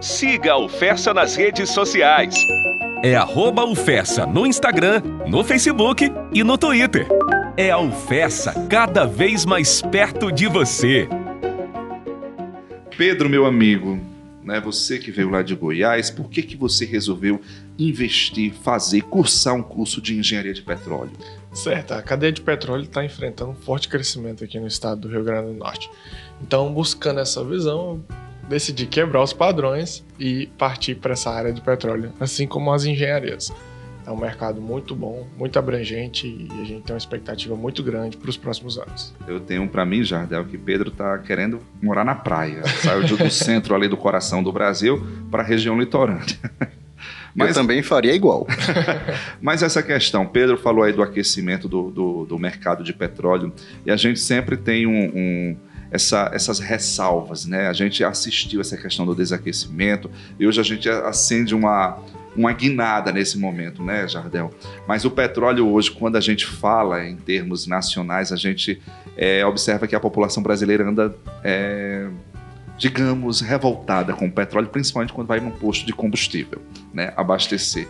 Siga 0.00 0.52
a 0.52 0.58
UFESA 0.58 1.12
nas 1.12 1.34
redes 1.34 1.70
sociais. 1.70 2.36
É 3.02 3.16
arroba 3.16 3.64
UFESA 3.64 4.24
no 4.24 4.46
Instagram, 4.46 5.02
no 5.26 5.42
Facebook 5.42 6.08
e 6.32 6.44
no 6.44 6.56
Twitter. 6.56 7.08
É 7.56 7.72
a 7.72 7.78
UFESA 7.78 8.68
cada 8.70 9.04
vez 9.04 9.44
mais 9.44 9.82
perto 9.82 10.30
de 10.30 10.46
você. 10.46 11.08
Pedro, 12.96 13.28
meu 13.28 13.44
amigo, 13.44 13.98
né, 14.44 14.60
você 14.60 14.98
que 14.98 15.10
veio 15.10 15.30
lá 15.30 15.42
de 15.42 15.56
Goiás, 15.56 16.10
por 16.10 16.28
que, 16.28 16.42
que 16.42 16.56
você 16.56 16.84
resolveu 16.84 17.40
investir, 17.78 18.52
fazer, 18.52 19.02
cursar 19.02 19.54
um 19.54 19.62
curso 19.62 20.00
de 20.00 20.16
engenharia 20.16 20.54
de 20.54 20.62
petróleo? 20.62 21.12
Certo, 21.52 21.92
a 21.92 22.02
cadeia 22.02 22.32
de 22.32 22.40
petróleo 22.40 22.84
está 22.84 23.04
enfrentando 23.04 23.50
um 23.50 23.54
forte 23.54 23.88
crescimento 23.88 24.42
aqui 24.42 24.58
no 24.58 24.66
estado 24.66 25.02
do 25.02 25.08
Rio 25.08 25.22
Grande 25.22 25.48
do 25.48 25.54
Norte. 25.54 25.90
Então, 26.40 26.72
buscando 26.72 27.20
essa 27.20 27.44
visão, 27.44 28.02
decidi 28.48 28.86
quebrar 28.86 29.22
os 29.22 29.32
padrões 29.32 30.04
e 30.18 30.46
partir 30.58 30.94
para 30.96 31.12
essa 31.12 31.30
área 31.30 31.52
de 31.52 31.60
petróleo, 31.60 32.12
assim 32.18 32.46
como 32.46 32.72
as 32.72 32.84
engenharias. 32.84 33.52
É 34.04 34.10
um 34.10 34.16
mercado 34.16 34.60
muito 34.60 34.96
bom, 34.96 35.28
muito 35.38 35.58
abrangente 35.58 36.26
e 36.26 36.48
a 36.60 36.64
gente 36.64 36.82
tem 36.82 36.94
uma 36.94 36.98
expectativa 36.98 37.54
muito 37.54 37.84
grande 37.84 38.16
para 38.16 38.28
os 38.28 38.36
próximos 38.36 38.76
anos. 38.76 39.14
Eu 39.28 39.38
tenho 39.38 39.68
para 39.68 39.86
mim, 39.86 40.02
Jardel, 40.02 40.44
que 40.44 40.58
Pedro 40.58 40.88
está 40.88 41.18
querendo 41.18 41.60
morar 41.80 42.04
na 42.04 42.14
praia. 42.14 42.66
Saiu 42.66 43.06
do 43.06 43.30
centro 43.30 43.76
ali 43.76 43.86
do 43.86 43.96
coração 43.96 44.42
do 44.42 44.50
Brasil 44.50 45.06
para 45.30 45.42
a 45.42 45.46
região 45.46 45.78
litorânea. 45.78 46.24
Mas, 47.34 47.48
eu 47.48 47.54
também 47.54 47.82
faria 47.82 48.14
igual. 48.14 48.46
Mas 49.40 49.62
essa 49.62 49.82
questão, 49.82 50.26
Pedro 50.26 50.56
falou 50.56 50.84
aí 50.84 50.92
do 50.92 51.02
aquecimento 51.02 51.68
do, 51.68 51.90
do, 51.90 52.26
do 52.26 52.38
mercado 52.38 52.84
de 52.84 52.92
petróleo 52.92 53.52
e 53.86 53.90
a 53.90 53.96
gente 53.96 54.20
sempre 54.20 54.56
tem 54.56 54.86
um, 54.86 55.10
um 55.14 55.56
essa, 55.90 56.30
essas 56.32 56.58
ressalvas, 56.58 57.44
né? 57.44 57.68
A 57.68 57.72
gente 57.72 58.02
assistiu 58.02 58.60
essa 58.60 58.76
questão 58.76 59.04
do 59.04 59.14
desaquecimento 59.14 60.10
e 60.40 60.46
hoje 60.46 60.58
a 60.60 60.64
gente 60.64 60.88
acende 60.88 61.54
uma, 61.54 61.98
uma 62.34 62.52
guinada 62.52 63.12
nesse 63.12 63.38
momento, 63.38 63.82
né, 63.82 64.08
Jardel? 64.08 64.50
Mas 64.88 65.04
o 65.04 65.10
petróleo 65.10 65.68
hoje, 65.68 65.90
quando 65.90 66.16
a 66.16 66.20
gente 66.20 66.46
fala 66.46 67.04
em 67.06 67.16
termos 67.16 67.66
nacionais, 67.66 68.32
a 68.32 68.36
gente 68.36 68.80
é, 69.16 69.44
observa 69.44 69.86
que 69.86 69.94
a 69.94 70.00
população 70.00 70.42
brasileira 70.42 70.88
anda, 70.88 71.14
é, 71.44 72.08
digamos, 72.78 73.40
revoltada 73.40 74.12
com 74.12 74.26
o 74.26 74.32
petróleo, 74.32 74.68
principalmente 74.68 75.12
quando 75.12 75.28
vai 75.28 75.40
num 75.40 75.50
posto 75.50 75.86
de 75.86 75.92
combustível, 75.92 76.60
né, 76.92 77.12
abastecer. 77.16 77.86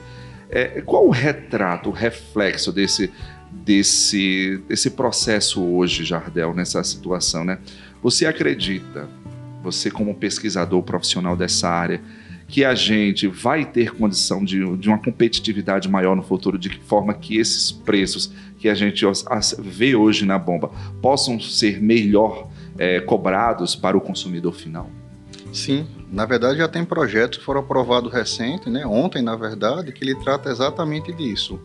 É, 0.51 0.83
qual 0.83 1.07
o 1.07 1.11
retrato, 1.11 1.89
o 1.89 1.93
reflexo 1.93 2.73
desse, 2.73 3.11
desse, 3.51 4.62
desse 4.69 4.91
processo 4.91 5.62
hoje, 5.62 6.05
Jardel, 6.05 6.55
nessa 6.55 6.83
situação, 6.85 7.45
né? 7.45 7.59
Você 8.03 8.27
acredita, 8.27 9.09
você 9.62 9.91
como 9.91 10.15
pesquisador 10.15 10.83
profissional 10.83 11.37
dessa 11.37 11.71
área, 11.71 12.01
que 12.49 12.67
a 12.67 12.75
gente 12.75 13.27
vai 13.27 13.65
ter 13.65 13.93
condição 13.93 14.45
de, 14.45 14.77
de 14.77 14.89
uma 14.89 14.99
competitividade 14.99 15.89
maior 15.89 16.15
no 16.15 16.23
futuro, 16.23 16.59
de 16.59 16.69
forma 16.81 17.15
que 17.15 17.39
esses 17.39 17.73
preços 17.73 18.31
que 18.59 18.69
a 18.69 18.75
gente 18.75 19.07
vê 19.59 19.97
hoje 19.97 20.27
na 20.27 20.39
bomba 20.39 20.71
possam 21.01 21.41
ser 21.41 21.81
melhor 21.81 22.51
é, 22.83 23.01
cobrados 23.01 23.77
para 23.77 23.97
o 23.97 24.01
consumidor 24.01 24.53
final? 24.53 24.91
Sim, 25.53 25.87
na 26.11 26.27
verdade 26.27 26.59
já 26.59 26.67
tem 26.67 26.85
projetos 26.85 27.39
que 27.39 27.45
foram 27.45 27.61
aprovados 27.61 28.12
recente, 28.12 28.69
né? 28.69 28.85
ontem 28.85 29.23
na 29.23 29.37
verdade, 29.37 29.93
que 29.93 30.03
ele 30.03 30.17
trata 30.17 30.51
exatamente 30.51 31.12
disso, 31.12 31.61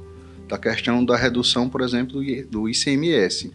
da 0.47 0.59
questão 0.59 1.03
da 1.03 1.17
redução, 1.17 1.67
por 1.67 1.81
exemplo, 1.81 2.21
do 2.51 2.69
ICMS. 2.69 3.51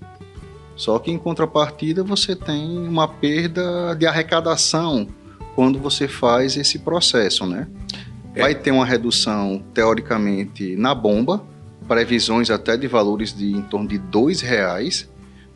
Só 0.75 0.99
que 0.99 1.13
em 1.13 1.19
contrapartida 1.19 2.03
você 2.03 2.35
tem 2.35 2.77
uma 2.79 3.07
perda 3.07 3.95
de 3.95 4.07
arrecadação 4.07 5.07
quando 5.55 5.79
você 5.79 6.09
faz 6.09 6.57
esse 6.57 6.81
processo, 6.81 7.47
né? 7.47 7.69
É. 8.35 8.41
Vai 8.41 8.55
ter 8.57 8.73
uma 8.73 8.85
redução, 8.85 9.63
teoricamente, 9.73 10.75
na 10.75 10.95
bomba, 10.95 11.45
previsões 11.87 12.51
até 12.51 12.77
de 12.77 12.89
valores 12.89 13.37
de 13.37 13.53
em 13.53 13.63
torno 13.63 13.87
de 13.87 13.99
dois 13.99 14.41
reais, 14.41 15.09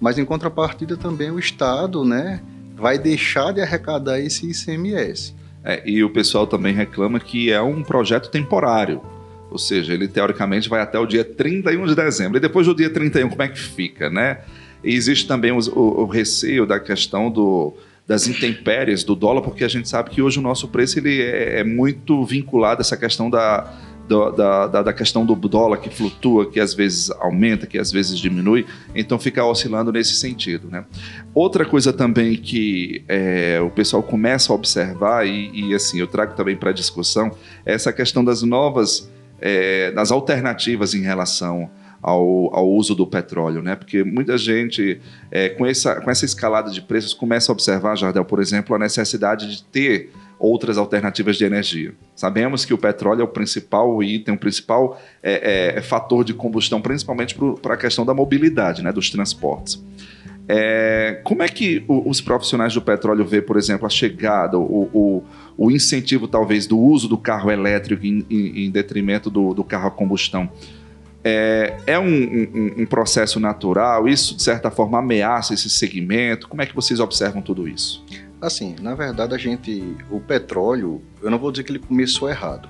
mas 0.06 0.18
em 0.18 0.24
contrapartida 0.24 0.96
também 0.96 1.32
o 1.32 1.38
Estado, 1.40 2.04
né, 2.04 2.40
vai 2.76 2.96
deixar 2.96 3.52
de 3.52 3.60
arrecadar 3.60 4.20
esse 4.20 4.48
ICMS. 4.48 5.34
É, 5.64 5.82
e 5.84 6.04
o 6.04 6.10
pessoal 6.10 6.46
também 6.46 6.72
reclama 6.72 7.18
que 7.18 7.50
é 7.50 7.60
um 7.60 7.82
projeto 7.82 8.30
temporário, 8.30 9.02
ou 9.50 9.58
seja, 9.58 9.92
ele 9.92 10.06
teoricamente 10.06 10.68
vai 10.68 10.80
até 10.80 10.96
o 10.96 11.06
dia 11.06 11.24
31 11.24 11.86
de 11.86 11.96
dezembro. 11.96 12.38
E 12.38 12.40
depois 12.40 12.68
do 12.68 12.72
dia 12.76 12.88
31, 12.88 13.30
como 13.30 13.42
é 13.42 13.48
que 13.48 13.58
fica, 13.58 14.08
né? 14.08 14.42
E 14.84 14.94
existe 14.94 15.26
também 15.26 15.50
o, 15.50 15.58
o, 15.58 16.02
o 16.02 16.06
receio 16.06 16.64
da 16.64 16.78
questão 16.78 17.28
do, 17.28 17.74
das 18.06 18.28
intempéries 18.28 19.02
do 19.02 19.16
dólar, 19.16 19.42
porque 19.42 19.64
a 19.64 19.68
gente 19.68 19.88
sabe 19.88 20.10
que 20.10 20.22
hoje 20.22 20.38
o 20.38 20.42
nosso 20.42 20.68
preço 20.68 21.00
ele 21.00 21.20
é, 21.20 21.58
é 21.58 21.64
muito 21.64 22.24
vinculado 22.24 22.80
a 22.80 22.82
essa 22.82 22.96
questão 22.96 23.28
da, 23.28 23.74
da, 24.08 24.66
da, 24.66 24.82
da, 24.82 24.92
questão 24.92 25.26
do 25.26 25.34
dólar 25.34 25.78
que 25.78 25.90
flutua, 25.90 26.50
que 26.50 26.60
às 26.60 26.74
vezes 26.74 27.10
aumenta, 27.12 27.66
que 27.66 27.78
às 27.78 27.90
vezes 27.90 28.18
diminui, 28.18 28.66
então 28.94 29.18
fica 29.18 29.44
oscilando 29.44 29.92
nesse 29.92 30.14
sentido. 30.14 30.68
Né? 30.68 30.84
Outra 31.34 31.64
coisa 31.64 31.92
também 31.92 32.36
que 32.36 33.02
é, 33.08 33.60
o 33.60 33.70
pessoal 33.70 34.02
começa 34.02 34.52
a 34.52 34.56
observar, 34.56 35.26
e, 35.26 35.50
e 35.52 35.74
assim 35.74 35.98
eu 35.98 36.06
trago 36.06 36.34
também 36.34 36.56
para 36.56 36.72
discussão, 36.72 37.30
é 37.64 37.74
essa 37.74 37.92
questão 37.92 38.24
das 38.24 38.42
novas, 38.42 39.10
é, 39.40 39.90
das 39.90 40.10
alternativas 40.10 40.94
em 40.94 41.02
relação 41.02 41.68
ao, 42.02 42.54
ao 42.54 42.68
uso 42.70 42.94
do 42.94 43.06
petróleo, 43.06 43.62
né? 43.62 43.74
Porque 43.74 44.04
muita 44.04 44.38
gente, 44.38 45.00
é, 45.30 45.48
com, 45.48 45.66
essa, 45.66 46.00
com 46.00 46.10
essa 46.10 46.24
escalada 46.24 46.70
de 46.70 46.80
preços, 46.80 47.12
começa 47.12 47.50
a 47.50 47.52
observar, 47.52 47.96
Jardel, 47.96 48.24
por 48.24 48.40
exemplo, 48.40 48.76
a 48.76 48.78
necessidade 48.78 49.50
de 49.50 49.64
ter 49.64 50.12
outras 50.38 50.76
alternativas 50.78 51.36
de 51.36 51.44
energia. 51.44 51.94
Sabemos 52.14 52.64
que 52.64 52.74
o 52.74 52.78
petróleo 52.78 53.22
é 53.22 53.24
o 53.24 53.28
principal 53.28 54.02
item, 54.02 54.34
o 54.34 54.38
principal 54.38 55.00
é, 55.22 55.74
é, 55.74 55.78
é 55.78 55.82
fator 55.82 56.24
de 56.24 56.34
combustão, 56.34 56.80
principalmente 56.80 57.36
para 57.62 57.74
a 57.74 57.76
questão 57.76 58.04
da 58.04 58.12
mobilidade, 58.12 58.82
né, 58.82 58.92
dos 58.92 59.10
transportes. 59.10 59.82
É, 60.48 61.20
como 61.24 61.42
é 61.42 61.48
que 61.48 61.84
o, 61.88 62.08
os 62.08 62.20
profissionais 62.20 62.72
do 62.72 62.80
petróleo 62.80 63.24
vê, 63.24 63.42
por 63.42 63.56
exemplo, 63.56 63.86
a 63.86 63.90
chegada, 63.90 64.56
o, 64.56 64.88
o, 64.92 65.24
o 65.56 65.70
incentivo 65.70 66.28
talvez 66.28 66.66
do 66.66 66.78
uso 66.78 67.08
do 67.08 67.18
carro 67.18 67.50
elétrico 67.50 68.06
em, 68.06 68.24
em, 68.30 68.66
em 68.66 68.70
detrimento 68.70 69.28
do, 69.28 69.52
do 69.52 69.64
carro 69.64 69.88
a 69.88 69.90
combustão? 69.90 70.48
É, 71.28 71.76
é 71.88 71.98
um, 71.98 72.06
um, 72.06 72.74
um, 72.82 72.86
processo 72.86 73.40
natural? 73.40 74.06
Isso, 74.06 74.36
de 74.36 74.42
certa 74.44 74.70
forma, 74.70 75.00
ameaça 75.00 75.54
esse 75.54 75.68
segmento? 75.68 76.46
Como 76.46 76.62
é 76.62 76.66
que 76.66 76.72
vocês 76.72 77.00
observam 77.00 77.42
tudo 77.42 77.66
isso? 77.66 78.04
Assim, 78.46 78.76
na 78.80 78.94
verdade, 78.94 79.34
a 79.34 79.38
gente. 79.38 79.96
O 80.10 80.20
petróleo, 80.20 81.02
eu 81.20 81.30
não 81.30 81.38
vou 81.38 81.50
dizer 81.50 81.64
que 81.64 81.72
ele 81.72 81.78
começou 81.78 82.30
errado. 82.30 82.68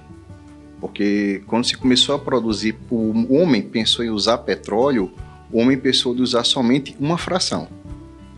Porque 0.80 1.42
quando 1.46 1.64
se 1.64 1.76
começou 1.76 2.14
a 2.14 2.18
produzir, 2.18 2.76
o 2.90 3.34
homem 3.34 3.62
pensou 3.62 4.04
em 4.04 4.10
usar 4.10 4.38
petróleo, 4.38 5.12
o 5.50 5.58
homem 5.58 5.76
pensou 5.76 6.16
em 6.16 6.20
usar 6.20 6.44
somente 6.44 6.96
uma 6.98 7.18
fração. 7.18 7.68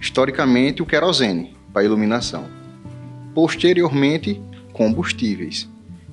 Historicamente, 0.01 0.83
o 0.83 0.87
querosene, 0.87 1.55
para 1.73 1.85
iluminação. 1.85 2.45
Posteriormente, 3.35 4.41
combustíveis. 4.73 5.69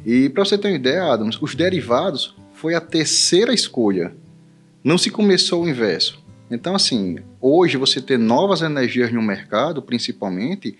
E 0.05 0.29
para 0.29 0.45
você 0.45 0.57
ter 0.57 0.69
uma 0.69 0.75
ideia, 0.75 1.11
Adams, 1.11 1.39
os 1.41 1.55
derivados 1.55 2.35
foi 2.53 2.75
a 2.75 2.81
terceira 2.81 3.53
escolha. 3.53 4.15
Não 4.83 4.97
se 4.97 5.09
começou 5.09 5.63
o 5.63 5.69
inverso. 5.69 6.23
Então, 6.49 6.75
assim, 6.75 7.17
hoje 7.41 7.77
você 7.77 7.99
ter 7.99 8.19
novas 8.19 8.61
energias 8.61 9.11
no 9.11 9.21
mercado, 9.21 9.81
principalmente, 9.81 10.77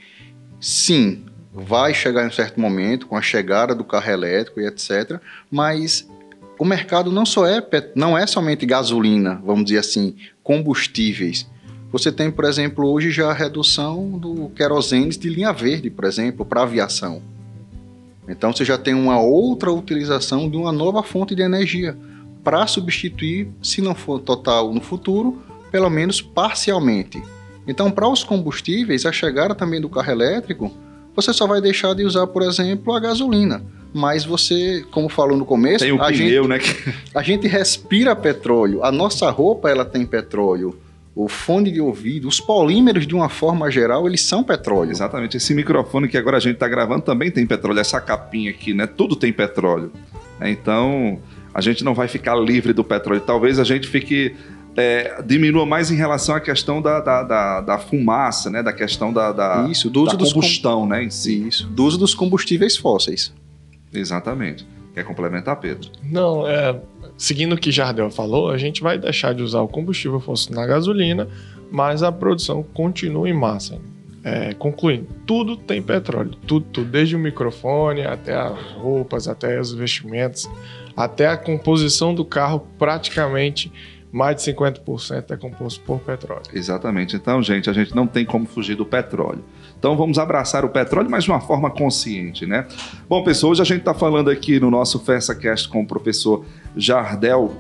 sim, 0.66 1.24
vai 1.54 1.94
chegar 1.94 2.24
em 2.24 2.28
um 2.28 2.32
certo 2.32 2.60
momento 2.60 3.06
com 3.06 3.16
a 3.16 3.22
chegada 3.22 3.76
do 3.76 3.84
carro 3.84 4.10
elétrico 4.10 4.60
e 4.60 4.66
etc. 4.66 5.20
Mas 5.50 6.10
o 6.58 6.66
mercado 6.66 7.12
não 7.12 7.24
só 7.24 7.46
é 7.46 7.62
não 7.94 8.18
é 8.18 8.26
somente 8.26 8.66
gasolina, 8.66 9.40
vamos 9.46 9.66
dizer 9.66 9.78
assim, 9.78 10.16
combustíveis. 10.42 11.46
Você 11.92 12.12
tem, 12.12 12.32
por 12.32 12.46
exemplo, 12.46 12.90
hoje 12.90 13.12
já 13.12 13.30
a 13.30 13.34
redução 13.34 14.18
do 14.18 14.50
querosene 14.56 15.12
de 15.12 15.30
linha 15.30 15.54
verde, 15.54 15.92
por 15.92 16.04
exemplo, 16.04 16.44
para 16.44 16.64
aviação. 16.64 17.22
Então 18.28 18.52
você 18.52 18.66
já 18.66 18.76
tem 18.76 18.96
uma 18.96 19.22
outra 19.22 19.72
utilização 19.72 20.50
de 20.50 20.58
uma 20.58 20.72
nova 20.72 21.04
fonte 21.04 21.36
de 21.36 21.44
energia 21.44 21.96
para 22.44 22.66
substituir, 22.66 23.50
se 23.62 23.82
não 23.82 23.94
for 23.94 24.20
total 24.20 24.74
no 24.74 24.82
futuro, 24.82 25.44
pelo 25.72 25.92
menos 25.92 26.24
parcialmente. 26.24 27.22
Então, 27.68 27.90
para 27.90 28.08
os 28.08 28.24
combustíveis, 28.24 29.06
a 29.06 29.12
chegada 29.12 29.56
também 29.56 29.82
do 29.82 29.90
carro 29.90 30.12
elétrico 30.12 30.72
você 31.16 31.32
só 31.32 31.48
vai 31.48 31.62
deixar 31.62 31.96
de 31.96 32.04
usar, 32.04 32.28
por 32.28 32.42
exemplo, 32.42 32.94
a 32.94 33.00
gasolina. 33.00 33.64
Mas 33.94 34.26
você, 34.26 34.84
como 34.92 35.08
falou 35.08 35.38
no 35.38 35.46
começo, 35.46 35.86
Tem 35.86 35.94
o 35.94 36.02
a, 36.02 36.08
pneu, 36.08 36.44
gente, 36.44 36.48
né? 36.50 36.94
a 37.16 37.24
gente 37.24 37.48
respira 37.48 38.14
petróleo. 38.14 38.84
A 38.84 38.92
nossa 38.92 39.30
roupa 39.30 39.70
ela 39.70 39.86
tem 39.86 40.06
petróleo. 40.06 40.78
O 41.16 41.30
fone 41.30 41.72
de 41.72 41.80
ouvido, 41.80 42.28
os 42.28 42.42
polímeros 42.42 43.08
de 43.08 43.16
uma 43.16 43.30
forma 43.30 43.72
geral, 43.72 44.06
eles 44.06 44.20
são 44.20 44.44
petróleo. 44.44 44.92
Exatamente. 44.92 45.38
Esse 45.38 45.54
microfone 45.54 46.10
que 46.10 46.18
agora 46.18 46.36
a 46.36 46.42
gente 46.42 46.56
está 46.56 46.68
gravando 46.68 47.04
também 47.04 47.32
tem 47.32 47.48
petróleo. 47.48 47.80
Essa 47.80 48.02
capinha 48.02 48.52
aqui, 48.52 48.74
né? 48.74 48.86
Tudo 48.86 49.16
tem 49.16 49.32
petróleo. 49.32 49.94
Então, 50.42 51.18
a 51.54 51.62
gente 51.62 51.86
não 51.86 51.94
vai 51.94 52.10
ficar 52.10 52.36
livre 52.36 52.74
do 52.74 52.84
petróleo. 52.84 53.22
Talvez 53.22 53.60
a 53.60 53.64
gente 53.64 53.88
fique. 53.88 54.36
É, 54.78 55.22
diminua 55.26 55.66
mais 55.66 55.90
em 55.92 55.96
relação 55.96 56.36
à 56.36 56.40
questão 56.40 56.82
da, 56.82 57.00
da, 57.00 57.24
da- 57.24 57.62
da 57.62 57.78
fumaça, 57.78 58.50
né? 58.50 58.62
Da 58.62 58.74
questão 58.74 59.14
da, 59.14 59.32
da, 59.32 59.68
Isso, 59.70 59.90
do 59.90 60.02
uso 60.04 60.12
da 60.12 60.18
dos 60.18 60.34
com- 60.34 60.42
combustão, 60.42 60.86
né? 60.88 61.04
Em 61.04 61.10
si. 61.10 61.48
Isso, 61.48 61.68
do 61.68 61.86
uso 61.86 61.98
dos 61.98 62.14
combustíveis 62.14 62.76
fósseis. 62.76 63.34
Exatamente. 63.94 64.68
Quer 64.94 65.04
complementar, 65.04 65.58
Pedro? 65.60 65.90
Não, 66.04 66.48
é, 66.48 66.80
seguindo 67.18 67.54
o 67.54 67.58
que 67.58 67.72
Jardel 67.72 68.10
falou, 68.10 68.50
a 68.50 68.58
gente 68.58 68.82
vai 68.82 68.98
deixar 68.98 69.34
de 69.34 69.44
usar 69.44 69.62
o 69.62 69.68
combustível 69.68 70.20
fóssil 70.20 70.56
na 70.56 70.66
gasolina, 70.66 71.28
mas 71.72 72.04
a 72.04 72.12
produção 72.12 72.64
continua 72.64 73.30
em 73.30 73.34
massa. 73.34 73.78
É, 74.24 74.54
concluindo, 74.56 75.08
tudo 75.26 75.56
tem 75.56 75.82
petróleo, 75.84 76.32
tudo, 76.48 76.66
tudo, 76.72 76.90
desde 76.90 77.16
o 77.16 77.20
microfone 77.20 78.02
até 78.06 78.34
as 78.36 78.58
roupas, 78.74 79.28
até 79.28 79.60
os 79.60 79.72
vestimentos, 79.72 80.50
até 80.98 81.28
a 81.28 81.38
composição 81.38 82.14
do 82.16 82.26
carro, 82.26 82.66
praticamente 82.80 83.72
mais 84.16 84.38
de 84.38 84.54
50% 84.54 85.32
é 85.32 85.36
composto 85.36 85.82
por 85.82 86.00
petróleo. 86.00 86.44
Exatamente. 86.54 87.18
Então, 87.18 87.44
gente, 87.44 87.70
a 87.70 87.74
gente 87.74 87.94
não 87.94 88.08
tem 88.08 88.24
como 88.24 88.46
fugir 88.46 88.74
do 88.74 88.86
petróleo. 88.86 89.44
Então, 89.78 89.98
vamos 89.98 90.18
abraçar 90.18 90.64
o 90.64 90.70
petróleo, 90.70 91.10
mas 91.10 91.26
de 91.26 91.32
uma 91.32 91.42
forma 91.42 91.70
consciente, 91.70 92.46
né? 92.46 92.66
Bom, 93.10 93.22
pessoal, 93.26 93.52
hoje 93.52 93.62
a 93.62 93.66
gente 93.66 93.80
está 93.80 93.94
falando 93.94 94.30
aqui 94.30 94.58
no 94.58 94.72
nosso 94.72 95.00
FestaCast 95.00 95.68
com 95.68 95.82
o 95.82 95.86
professor 95.86 96.46
Jardel, 96.78 97.58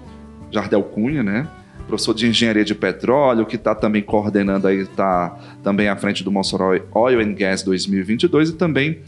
Jardel 0.50 0.82
Cunha, 0.82 1.22
né? 1.22 1.46
Professor 1.88 2.14
de 2.14 2.26
Engenharia 2.26 2.64
de 2.64 2.74
Petróleo, 2.74 3.46
que 3.46 3.58
está 3.58 3.76
também 3.76 4.02
coordenando 4.02 4.66
aí, 4.66 4.78
está 4.78 5.38
também 5.62 5.90
à 5.90 5.98
frente 5.98 6.24
do 6.24 6.32
Mossoró 6.32 6.72
Oil 6.94 7.20
and 7.20 7.34
Gas 7.34 7.64
2022 7.64 8.52
e 8.52 8.54
também 8.54 9.02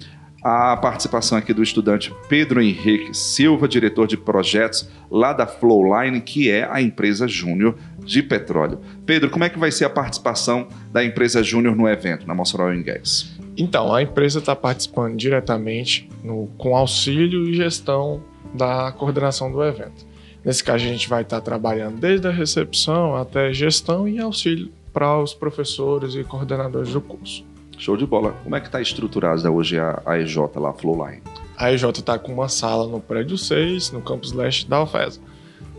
a 0.48 0.78
participação 0.78 1.38
aqui 1.38 1.54
do 1.54 1.62
estudante 1.62 2.14
Pedro 2.30 2.62
Henrique 2.62 3.14
Silva, 3.14 3.68
diretor 3.68 4.08
de 4.08 4.16
projetos 4.16 4.90
lá 5.12 5.34
da 5.34 5.46
Flowline, 5.46 6.22
que 6.22 6.50
é 6.50 6.66
a 6.72 6.82
empresa 6.82 7.28
júnior 7.28 7.76
de 8.00 8.24
petróleo. 8.24 8.80
Pedro, 9.06 9.30
como 9.30 9.44
é 9.44 9.50
que 9.50 9.60
vai 9.60 9.72
ser 9.74 9.84
a 9.84 9.90
participação 9.90 10.70
da 10.90 11.04
empresa 11.04 11.44
júnior 11.44 11.76
no 11.76 11.86
evento, 11.86 12.26
na 12.26 12.34
Mossoró 12.34 12.68
Oil 12.68 12.82
Gas? 12.82 13.36
Então, 13.58 13.94
a 13.94 14.02
empresa 14.02 14.40
está 14.40 14.56
participando 14.56 15.18
diretamente 15.18 16.10
no- 16.24 16.48
com 16.58 16.78
auxílio 16.78 17.50
e 17.50 17.54
gestão 17.54 18.24
da 18.54 18.94
coordenação 18.94 19.52
do 19.52 19.62
evento. 19.62 20.06
Nesse 20.46 20.64
caso, 20.64 20.86
a 20.86 20.88
gente 20.88 21.10
vai 21.10 21.24
estar 21.24 21.42
trabalhando 21.42 22.00
desde 22.00 22.26
a 22.26 22.32
recepção 22.32 23.18
até 23.18 23.52
gestão 23.52 24.08
e 24.08 24.18
auxílio 24.18 24.72
para 24.94 25.22
os 25.22 25.34
professores 25.34 26.16
e 26.16 26.24
coordenadores 26.24 26.94
do 26.94 27.02
curso. 27.02 27.44
Show 27.78 27.96
de 27.96 28.06
bola. 28.06 28.32
Como 28.44 28.56
é 28.56 28.60
que 28.60 28.66
está 28.66 28.82
estruturada 28.82 29.52
hoje 29.52 29.80
a, 29.80 30.02
a 30.06 30.20
EJ 30.20 30.38
lá, 30.56 30.70
a 30.70 30.74
Flowline? 30.74 31.22
A 31.56 31.72
EJ 31.72 31.84
está 31.90 32.18
com 32.18 32.34
uma 32.34 32.50
sala 32.50 32.88
no 32.88 33.00
prédio 33.00 33.38
6, 33.38 33.92
no 33.92 34.02
campus 34.02 34.32
leste 34.32 34.68
da 34.68 34.82
UFES. 34.82 35.22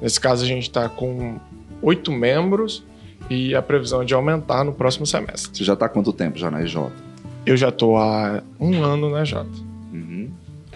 Nesse 0.00 0.21
caso, 0.21 0.45
a 0.45 0.47
gente 0.47 0.62
está 0.62 0.88
com 0.88 1.38
oito 1.83 2.12
membros 2.12 2.85
e 3.28 3.55
a 3.55 3.61
previsão 3.61 4.02
é 4.02 4.05
de 4.05 4.14
aumentar 4.14 4.64
no 4.64 4.73
próximo 4.73 5.07
semestre. 5.07 5.57
Você 5.57 5.64
já 5.64 5.75
está 5.75 5.87
há 5.87 5.88
quanto 5.88 6.12
tempo 6.12 6.38
já 6.38 6.50
na 6.50 6.62
EJ? 6.62 6.76
Eu 7.45 7.57
já 7.57 7.69
estou 7.69 7.97
há 7.97 8.43
um 8.61 8.83
ano 8.83 9.11
na 9.11 9.23
EJ. 9.23 9.35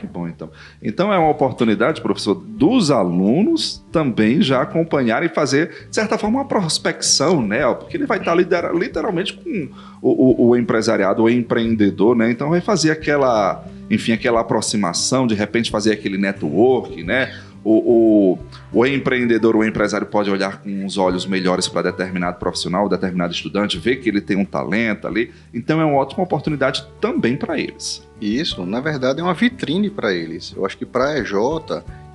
Que 0.03 0.07
bom, 0.09 0.27
então. 0.27 0.51
Então 0.83 1.13
é 1.13 1.17
uma 1.17 1.31
oportunidade, 1.31 2.01
professor, 2.01 2.35
dos 2.35 2.91
alunos 2.91 3.85
também 3.93 4.43
já 4.43 4.61
acompanharem 4.61 5.29
e 5.31 5.33
fazer, 5.33 5.87
de 5.89 5.95
certa 5.95 6.19
forma, 6.19 6.41
uma 6.41 6.45
prospecção, 6.45 7.41
né? 7.41 7.65
Porque 7.75 7.97
ele 7.97 8.05
vai 8.05 8.19
estar 8.19 8.35
lidera- 8.35 8.73
literalmente 8.73 9.33
com 9.35 9.69
o, 10.03 10.43
o- 10.45 10.49
o 10.49 10.57
empresariado, 10.57 11.23
o 11.23 11.31
empreendedor, 11.31 12.17
né? 12.17 12.33
Então 12.33 12.51
vai 12.51 12.61
fazer 12.61 12.91
aquela, 12.91 13.65
enfim, 13.89 14.11
aquela 14.11 14.41
aproximação, 14.41 15.25
de 15.25 15.37
repente 15.37 15.71
fazer 15.71 15.93
aquele 15.93 16.19
network, 16.19 17.05
né? 17.05 17.33
O, 17.65 18.35
o, 18.35 18.39
o 18.73 18.87
empreendedor, 18.87 19.55
o 19.55 19.65
empresário 19.65 20.07
pode 20.07 20.31
olhar 20.31 20.63
com 20.63 20.85
os 20.85 20.99
olhos 20.99 21.27
melhores 21.27 21.69
para 21.69 21.91
determinado 21.91 22.39
profissional, 22.39 22.89
determinado 22.89 23.33
estudante, 23.33 23.79
ver 23.79 23.97
que 23.97 24.09
ele 24.09 24.21
tem 24.21 24.37
um 24.37 24.45
talento 24.45 25.07
ali. 25.07 25.33
Então 25.55 25.81
é 25.81 25.85
uma 25.85 25.97
ótima 25.97 26.25
oportunidade 26.25 26.85
também 27.01 27.37
para 27.37 27.59
eles. 27.59 28.07
Isso, 28.21 28.67
na 28.67 28.81
verdade, 28.81 29.21
é 29.21 29.23
uma 29.23 29.35
vitrine 29.35 29.91
para 29.91 30.13
eles. 30.13 30.53
Eu 30.57 30.67
acho 30.67 30.77
que 30.77 30.87
para 30.87 31.11
a 31.11 31.19
EJ 31.19 31.35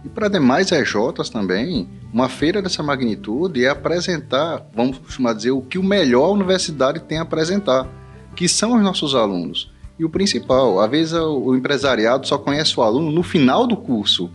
e 0.03 0.09
para 0.09 0.27
demais 0.27 0.71
EJs 0.71 1.29
também, 1.29 1.89
uma 2.13 2.29
feira 2.29 2.61
dessa 2.61 2.83
magnitude 2.83 3.63
é 3.63 3.69
apresentar, 3.69 4.65
vamos 4.73 4.97
costumar 4.97 5.35
dizer, 5.35 5.51
o 5.51 5.61
que 5.61 5.77
o 5.77 5.83
melhor 5.83 6.25
a 6.25 6.31
universidade 6.31 6.99
tem 7.01 7.17
a 7.17 7.23
apresentar, 7.23 7.87
que 8.35 8.47
são 8.47 8.75
os 8.75 8.81
nossos 8.81 9.15
alunos. 9.15 9.71
E 9.99 10.05
o 10.05 10.09
principal, 10.09 10.79
às 10.79 10.89
vezes 10.89 11.13
o 11.13 11.55
empresariado 11.55 12.27
só 12.27 12.37
conhece 12.37 12.79
o 12.79 12.83
aluno 12.83 13.11
no 13.11 13.23
final 13.23 13.65
do 13.65 13.75
curso, 13.75 14.29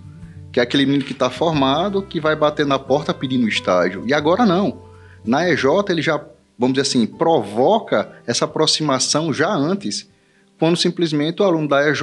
que 0.52 0.60
é 0.60 0.62
aquele 0.62 0.84
menino 0.84 1.04
que 1.04 1.12
está 1.12 1.30
formado, 1.30 2.02
que 2.02 2.20
vai 2.20 2.36
bater 2.36 2.66
na 2.66 2.78
porta 2.78 3.14
pedindo 3.14 3.48
estágio. 3.48 4.04
E 4.06 4.12
agora 4.12 4.44
não. 4.44 4.82
Na 5.24 5.48
EJ 5.48 5.64
ele 5.88 6.02
já, 6.02 6.22
vamos 6.58 6.74
dizer 6.74 6.82
assim, 6.82 7.06
provoca 7.06 8.12
essa 8.26 8.44
aproximação 8.44 9.32
já 9.32 9.50
antes 9.50 10.10
quando 10.58 10.76
simplesmente 10.76 11.42
o 11.42 11.44
aluno 11.44 11.66
da 11.66 11.88
EJ 11.88 12.02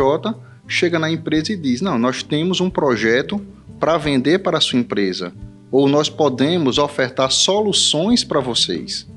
chega 0.68 1.00
na 1.00 1.10
empresa 1.10 1.54
e 1.54 1.56
diz: 1.56 1.80
Não, 1.80 1.98
nós 1.98 2.24
temos 2.24 2.60
um 2.60 2.70
projeto 2.70 3.40
para 3.80 3.98
vender 3.98 4.40
para 4.40 4.58
a 4.58 4.62
sua 4.62 4.80
empresa, 4.80 5.32
ou 5.72 5.88
nós 5.88 6.10
podemos 6.10 6.78
ofertar 6.78 7.32
soluções 7.32 8.24
para 8.24 8.42
vocês. 8.42 9.08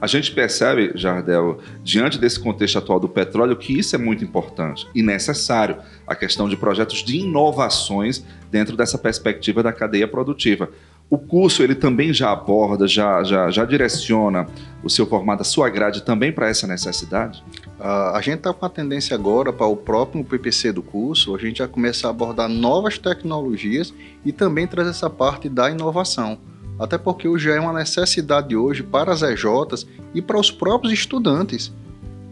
A 0.00 0.06
gente 0.06 0.32
percebe, 0.32 0.92
Jardel, 0.94 1.60
diante 1.82 2.18
desse 2.18 2.40
contexto 2.40 2.78
atual 2.78 2.98
do 2.98 3.08
petróleo, 3.08 3.56
que 3.56 3.78
isso 3.78 3.94
é 3.94 3.98
muito 3.98 4.24
importante 4.24 4.86
e 4.94 5.02
necessário, 5.02 5.76
a 6.06 6.14
questão 6.14 6.48
de 6.48 6.56
projetos 6.56 7.04
de 7.04 7.18
inovações 7.18 8.24
dentro 8.50 8.76
dessa 8.76 8.96
perspectiva 8.96 9.62
da 9.62 9.72
cadeia 9.72 10.08
produtiva. 10.08 10.70
O 11.10 11.18
curso 11.18 11.64
ele 11.64 11.74
também 11.74 12.12
já 12.12 12.30
aborda, 12.30 12.86
já, 12.86 13.24
já, 13.24 13.50
já 13.50 13.64
direciona 13.64 14.46
o 14.82 14.88
seu 14.88 15.04
formato, 15.04 15.42
a 15.42 15.44
sua 15.44 15.68
grade 15.68 16.02
também 16.04 16.30
para 16.30 16.48
essa 16.48 16.68
necessidade? 16.68 17.42
Ah, 17.80 18.16
a 18.16 18.20
gente 18.20 18.36
está 18.36 18.54
com 18.54 18.64
a 18.64 18.68
tendência 18.68 19.14
agora 19.16 19.52
para 19.52 19.66
o 19.66 19.76
próprio 19.76 20.22
PPC 20.22 20.70
do 20.70 20.82
curso, 20.82 21.34
a 21.34 21.38
gente 21.38 21.58
já 21.58 21.66
começar 21.66 22.06
a 22.06 22.10
abordar 22.10 22.48
novas 22.48 22.96
tecnologias 22.96 23.92
e 24.24 24.30
também 24.30 24.68
trazer 24.68 24.90
essa 24.90 25.10
parte 25.10 25.48
da 25.48 25.68
inovação. 25.68 26.38
Até 26.80 26.96
porque 26.96 27.28
hoje 27.28 27.44
já 27.44 27.56
é 27.56 27.60
uma 27.60 27.74
necessidade 27.74 28.56
hoje 28.56 28.82
para 28.82 29.12
as 29.12 29.20
EJs 29.20 29.86
e 30.14 30.22
para 30.22 30.40
os 30.40 30.50
próprios 30.50 30.94
estudantes 30.94 31.70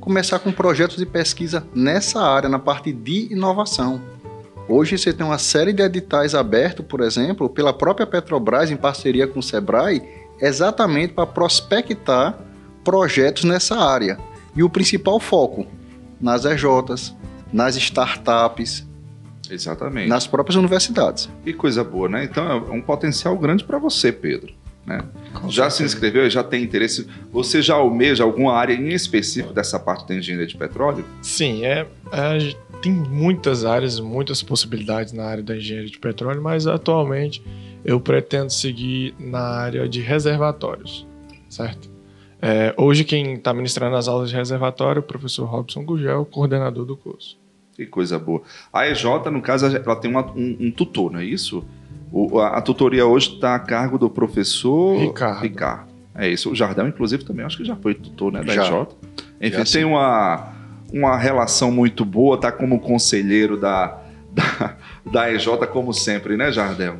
começar 0.01 0.39
com 0.39 0.51
projetos 0.51 0.97
de 0.97 1.05
pesquisa 1.05 1.67
nessa 1.75 2.23
área, 2.23 2.49
na 2.49 2.59
parte 2.59 2.91
de 2.91 3.31
inovação. 3.31 4.01
Hoje 4.67 4.97
você 4.97 5.13
tem 5.13 5.27
uma 5.27 5.37
série 5.37 5.75
de 5.75 5.83
editais 5.83 6.35
abertos, 6.35 6.85
por 6.87 7.03
exemplo, 7.03 7.51
pela 7.51 7.75
própria 7.75 8.07
Petrobras 8.07 8.71
em 8.71 8.77
parceria 8.77 9.27
com 9.27 9.41
o 9.41 9.43
Sebrae, 9.43 10.03
exatamente 10.41 11.13
para 11.13 11.27
prospectar 11.27 12.39
projetos 12.83 13.45
nessa 13.45 13.77
área. 13.77 14.19
E 14.57 14.63
o 14.63 14.71
principal 14.71 15.21
foco 15.21 15.67
nas 16.19 16.47
EJs, 16.47 17.15
nas 17.53 17.77
startups, 17.77 18.88
Exatamente. 19.51 20.09
nas 20.09 20.27
próprias 20.27 20.57
universidades. 20.57 21.29
Que 21.45 21.53
coisa 21.53 21.83
boa, 21.83 22.09
né? 22.09 22.25
Então 22.25 22.47
é 22.47 22.55
um 22.71 22.81
potencial 22.81 23.37
grande 23.37 23.65
para 23.65 23.79
você, 23.79 24.13
Pedro. 24.13 24.53
Né? 24.89 25.05
Já 25.49 25.69
se 25.69 25.83
inscreveu 25.83 26.27
e 26.27 26.31
já 26.31 26.43
tem 26.43 26.65
interesse? 26.65 27.07
Você 27.31 27.61
já 27.61 27.75
almeja 27.75 28.25
alguma 28.25 28.55
área 28.55 28.73
em 28.73 28.89
específico 28.89 29.53
dessa 29.53 29.79
parte 29.79 30.09
da 30.09 30.15
engenharia 30.15 30.47
de 30.47 30.57
petróleo? 30.57 31.05
Sim, 31.21 31.65
é, 31.67 31.87
é, 32.11 32.55
tem 32.81 32.93
muitas 32.93 33.67
áreas, 33.67 34.01
muitas 34.01 34.43
possibilidades 34.43 35.13
na 35.13 35.25
área 35.25 35.43
da 35.43 35.55
engenharia 35.55 35.91
de 35.91 35.99
petróleo, 35.99 36.41
mas 36.41 36.67
atualmente 36.67 37.43
eu 37.85 38.01
pretendo 38.01 38.51
seguir 38.51 39.15
na 39.19 39.41
área 39.41 39.87
de 39.87 40.01
reservatórios, 40.01 41.07
certo? 41.51 41.91
É, 42.41 42.73
hoje 42.77 43.05
quem 43.05 43.35
está 43.35 43.53
ministrando 43.53 43.97
as 43.97 44.09
aulas 44.09 44.31
de 44.31 44.37
reservatório 44.37 45.01
é 45.01 45.03
o 45.03 45.03
professor 45.03 45.45
Robson 45.45 45.85
Gugel, 45.85 46.25
coordenador 46.25 46.87
do 46.87 46.97
curso. 46.97 47.37
Que 47.79 47.87
coisa 47.87 48.19
boa. 48.19 48.43
A 48.73 48.89
EJ, 48.89 49.05
no 49.31 49.41
caso, 49.41 49.65
ela 49.67 49.95
tem 49.95 50.11
uma- 50.11 50.27
um, 50.33 50.57
um 50.63 50.71
tutor, 50.73 51.13
não 51.13 51.21
é 51.21 51.25
isso? 51.25 51.65
O- 52.11 52.41
a, 52.41 52.59
a 52.59 52.61
tutoria 52.61 53.07
hoje 53.07 53.35
está 53.35 53.55
a 53.55 53.59
cargo 53.61 53.97
do 53.97 54.11
professor 54.11 54.99
Ricardo. 55.41 55.87
É 56.13 56.29
isso. 56.29 56.51
O 56.51 56.57
Jardel, 56.57 56.89
inclusive, 56.89 57.25
também 57.25 57.47
acho 57.47 57.57
que 57.57 57.65
já 57.65 57.77
foi 57.77 57.95
tutor 57.95 58.33
né, 58.33 58.43
da 58.43 58.53
Já. 58.53 58.65
EJ. 58.67 58.87
Enfim, 59.41 59.73
tem 59.73 59.85
uma, 59.85 60.53
uma 60.93 61.17
relação 61.17 61.71
muito 61.71 62.05
boa, 62.05 62.37
tá 62.37 62.51
como 62.51 62.81
conselheiro 62.81 63.57
da, 63.57 63.97
da, 64.33 64.77
da 65.13 65.33
EJ, 65.33 65.47
como 65.73 65.95
sempre, 65.95 66.37
né, 66.37 66.51
Jardel? 66.51 66.97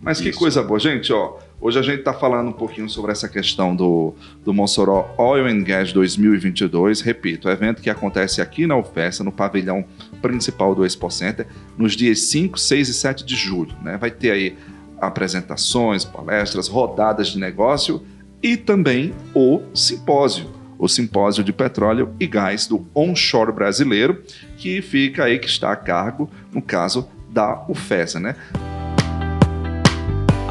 Mas 0.00 0.20
que 0.20 0.28
Isso. 0.28 0.38
coisa 0.38 0.62
boa. 0.62 0.78
Gente, 0.78 1.12
ó, 1.12 1.36
Hoje 1.64 1.78
a 1.78 1.82
gente 1.82 2.00
está 2.00 2.12
falando 2.12 2.48
um 2.48 2.52
pouquinho 2.52 2.90
sobre 2.90 3.12
essa 3.12 3.28
questão 3.28 3.76
do, 3.76 4.16
do 4.44 4.52
Mossoró 4.52 5.14
Oil 5.16 5.46
and 5.46 5.62
Gas 5.62 5.92
2022. 5.92 7.00
Repito, 7.02 7.48
evento 7.48 7.80
que 7.80 7.88
acontece 7.88 8.42
aqui 8.42 8.66
na 8.66 8.76
UFESA, 8.76 9.22
no 9.22 9.30
pavilhão 9.30 9.84
principal 10.20 10.74
do 10.74 10.84
Expo 10.84 11.08
Center, 11.08 11.46
nos 11.78 11.94
dias 11.94 12.18
5, 12.22 12.58
6 12.58 12.88
e 12.88 12.94
7 12.94 13.24
de 13.24 13.36
julho. 13.36 13.76
Né? 13.80 13.96
Vai 13.96 14.10
ter 14.10 14.32
aí 14.32 14.58
apresentações, 15.00 16.04
palestras, 16.04 16.66
rodadas 16.66 17.28
de 17.28 17.38
negócio 17.38 18.02
e 18.42 18.56
também 18.56 19.14
o 19.32 19.62
simpósio, 19.72 20.50
o 20.76 20.88
simpósio 20.88 21.44
de 21.44 21.52
petróleo 21.52 22.12
e 22.18 22.26
gás 22.26 22.66
do 22.66 22.84
onshore 22.92 23.52
brasileiro, 23.52 24.20
que 24.56 24.82
fica 24.82 25.26
aí, 25.26 25.38
que 25.38 25.46
está 25.46 25.70
a 25.70 25.76
cargo, 25.76 26.28
no 26.52 26.60
caso 26.60 27.08
da 27.30 27.64
UFESA, 27.68 28.18
né? 28.18 28.34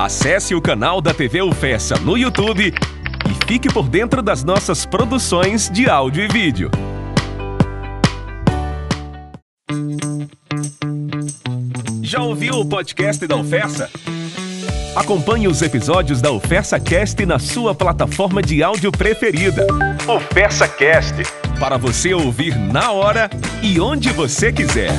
Acesse 0.02 0.56
o 0.56 0.62
canal 0.62 1.00
da 1.00 1.14
TV 1.14 1.44
UFESA 1.44 2.00
no 2.00 2.18
YouTube 2.18 2.74
e 2.74 3.46
fique 3.48 3.72
por 3.72 3.88
dentro 3.88 4.24
das 4.24 4.44
nossas 4.44 4.84
produções 4.84 5.70
de 5.70 5.88
áudio 5.88 6.24
e 6.24 6.28
vídeo. 6.28 6.72
Já 12.02 12.20
ouviu 12.24 12.56
o 12.56 12.66
podcast 12.66 13.28
da 13.28 13.36
UFESA? 13.36 13.92
Acompanhe 14.96 15.48
os 15.48 15.62
episódios 15.62 16.20
da 16.20 16.32
UFESA 16.32 16.80
Cast 16.80 17.24
na 17.24 17.38
sua 17.38 17.76
plataforma 17.76 18.42
de 18.42 18.64
áudio 18.64 18.92
preferida. 18.92 19.68
UFESA 20.08 20.68
Cast, 20.68 21.14
para 21.60 21.78
você 21.78 22.12
ouvir 22.12 22.58
na 22.58 22.92
hora 22.92 23.30
e 23.62 23.80
onde 23.80 24.10
você 24.10 24.52
quiser. 24.52 24.90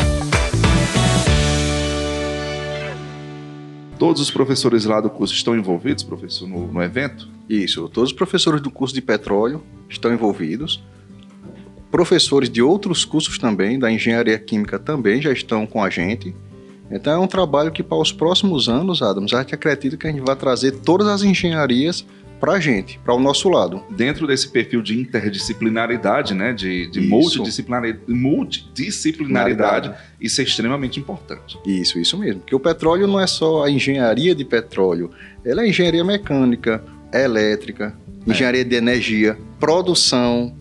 Todos 4.03 4.21
os 4.21 4.33
professores 4.33 4.85
lá 4.85 5.01
do 5.01 5.09
curso 5.09 5.33
estão 5.33 5.57
envolvidos, 5.57 6.03
professor, 6.03 6.49
no, 6.49 6.67
no 6.67 6.83
evento? 6.83 7.29
Isso, 7.49 7.89
todos 7.89 8.11
os 8.11 8.13
professores 8.17 8.61
do 8.61 8.69
curso 8.69 8.93
de 8.93 9.01
petróleo 9.01 9.63
estão 9.89 10.13
envolvidos. 10.13 10.83
Professores 11.89 12.51
de 12.51 12.61
outros 12.61 13.05
cursos 13.05 13.39
também, 13.39 13.79
da 13.79 13.93
engenharia 13.93 14.37
química 14.41 14.77
também 14.77 15.23
já 15.23 15.33
estão 15.33 15.69
com 15.69 15.85
a 15.85 15.89
gente. 15.89 16.35
Então 16.91 17.13
é 17.13 17.19
um 17.25 17.29
trabalho 17.29 17.71
que 17.71 17.81
para 17.81 17.97
os 17.97 18.11
próximos 18.11 18.69
anos, 18.69 19.03
Adams, 19.03 19.33
a 19.33 19.39
gente 19.39 19.55
acredita 19.55 19.97
que 19.97 20.09
a 20.09 20.11
gente 20.11 20.27
vai 20.27 20.35
trazer 20.35 20.73
todas 20.81 21.07
as 21.07 21.23
engenharias 21.23 22.05
para 22.43 22.55
a 22.55 22.61
gente, 22.61 22.99
para 22.99 23.15
o 23.15 23.21
nosso 23.21 23.49
lado. 23.49 23.85
Dentro 23.89 24.27
desse 24.27 24.49
perfil 24.49 24.83
de 24.83 24.99
interdisciplinaridade, 24.99 26.35
né, 26.35 26.53
de, 26.53 26.89
de 26.89 27.01
multidisciplinaridade, 27.01 28.03
multidisciplinaridade, 28.09 29.95
isso 30.21 30.41
é 30.41 30.45
extremamente 30.45 30.99
importante. 30.99 31.57
Isso, 31.65 32.01
isso 32.01 32.19
mesmo. 32.19 32.41
Porque 32.41 32.57
o 32.57 32.59
petróleo 32.59 33.07
não 33.07 33.21
é 33.21 33.29
só 33.29 33.63
a 33.63 33.71
engenharia 33.71 34.35
de 34.35 34.45
petróleo, 34.45 35.13
ela 35.45 35.63
é 35.63 35.69
engenharia 35.69 36.03
mecânica, 36.03 36.83
elétrica, 37.15 37.95
engenharia 38.27 38.65
de 38.65 38.75
energia, 38.75 39.39
produção, 39.61 40.53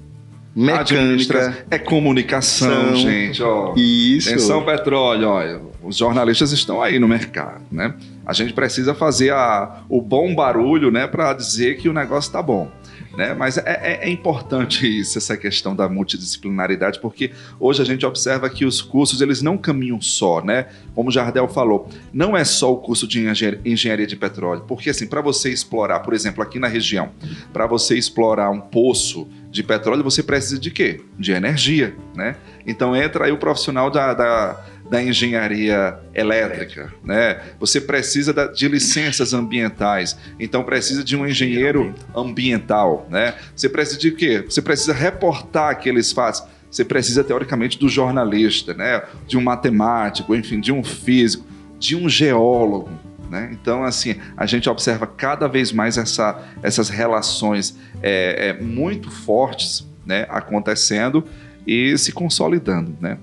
mecânica. 0.56 1.65
É 1.72 1.80
comunicação, 1.80 2.96
gente, 2.96 3.41
ó. 3.41 3.74
Isso. 3.76 4.30
Atenção, 4.30 4.63
petróleo, 4.63 5.28
olha, 5.30 5.60
os 5.82 5.98
jornalistas 5.98 6.52
estão 6.52 6.80
aí 6.80 7.00
no 7.00 7.08
mercado, 7.08 7.63
né? 7.72 7.96
A 8.26 8.34
gente 8.34 8.54
precisa 8.54 8.94
fazer 8.94 9.32
a- 9.34 9.84
o 9.90 10.02
bom 10.02 10.34
barulho, 10.36 10.92
né, 10.92 11.08
para 11.08 11.34
dizer 11.34 11.78
que 11.78 11.90
o 11.90 11.94
negócio 11.94 12.30
está 12.30 12.42
bom. 12.42 12.70
Né? 13.18 13.34
Mas 13.34 13.58
é, 13.58 13.64
é- 13.66 14.08
é 14.08 14.10
importante 14.10 14.88
isso, 15.02 15.18
essa 15.18 15.36
questão 15.36 15.76
da 15.76 15.90
multidisciplinaridade, 15.90 17.00
porque 17.00 17.32
hoje 17.60 17.82
a 17.82 17.86
gente 17.86 18.06
observa 18.06 18.50
que 18.50 18.64
os 18.64 18.82
cursos 18.82 19.20
eles 19.22 19.42
não 19.42 19.58
caminham 19.58 20.00
só, 20.00 20.42
né? 20.42 20.68
Como 20.96 21.10
o 21.10 21.12
Jardel 21.12 21.48
falou, 21.50 21.90
não 22.14 22.38
é 22.38 22.46
só 22.46 22.72
o 22.72 22.78
curso 22.78 23.06
de 23.08 23.28
engen- 23.28 23.60
engenharia 23.66 24.08
de 24.08 24.16
petróleo, 24.16 24.64
porque 24.66 24.90
assim, 24.90 25.08
para 25.08 25.20
você 25.20 25.50
explorar, 25.50 26.00
por 26.00 26.14
exemplo, 26.14 26.42
aqui 26.42 26.58
na 26.58 26.68
região, 26.68 27.10
para 27.52 27.68
você 27.68 27.98
explorar 27.98 28.50
um 28.50 28.62
poço 28.62 29.28
de 29.50 29.62
petróleo, 29.62 30.04
você 30.04 30.24
precisa 30.24 30.58
de 30.58 30.72
quê? 30.72 31.02
De 31.20 31.34
energia, 31.34 31.94
né? 32.16 32.38
Então 32.66 32.96
entra 32.96 33.26
aí 33.26 33.32
o 33.34 33.38
profissional 33.38 33.92
da, 33.92 34.14
da, 34.14 34.66
da 34.92 35.02
engenharia 35.02 35.98
elétrica, 36.14 36.94
né? 37.02 37.40
Você 37.62 37.80
precisa 37.80 38.34
de 38.54 38.68
licenças 38.68 39.34
ambientais, 39.34 40.18
então 40.38 40.66
precisa 40.66 41.02
de 41.02 41.16
um 41.16 41.26
engenheiro 41.26 41.96
ambiental, 42.14 43.08
né? 43.10 43.36
Você 43.56 43.70
precisa 43.70 43.98
de 43.98 44.12
quê? 44.12 44.44
Você 44.46 44.62
precisa 44.62 44.92
reportar 44.92 45.70
aqueles 45.70 46.12
fatos. 46.12 46.44
Você 46.70 46.84
precisa 46.84 47.24
teoricamente 47.24 47.80
do 47.80 47.88
jornalista, 47.88 48.74
né? 48.74 49.02
De 49.26 49.38
um 49.38 49.42
matemático, 49.42 50.36
enfim, 50.36 50.60
de 50.60 50.74
um 50.74 50.84
físico, 50.84 51.46
de 51.80 51.96
um 51.96 52.10
geólogo, 52.10 52.90
né? 53.30 53.50
Então, 53.54 53.86
assim, 53.86 54.16
a 54.36 54.46
gente 54.46 54.70
observa 54.70 55.08
cada 55.08 55.48
vez 55.48 55.72
mais 55.72 55.98
essa, 55.98 56.38
essas 56.62 56.90
relações 56.90 57.78
é, 58.04 58.50
é, 58.50 58.62
muito 58.62 59.10
fortes 59.10 59.90
né, 60.06 60.26
acontecendo 60.28 61.26
e 61.66 61.98
se 61.98 62.12
consolidando. 62.12 62.96
Né? 63.00 63.18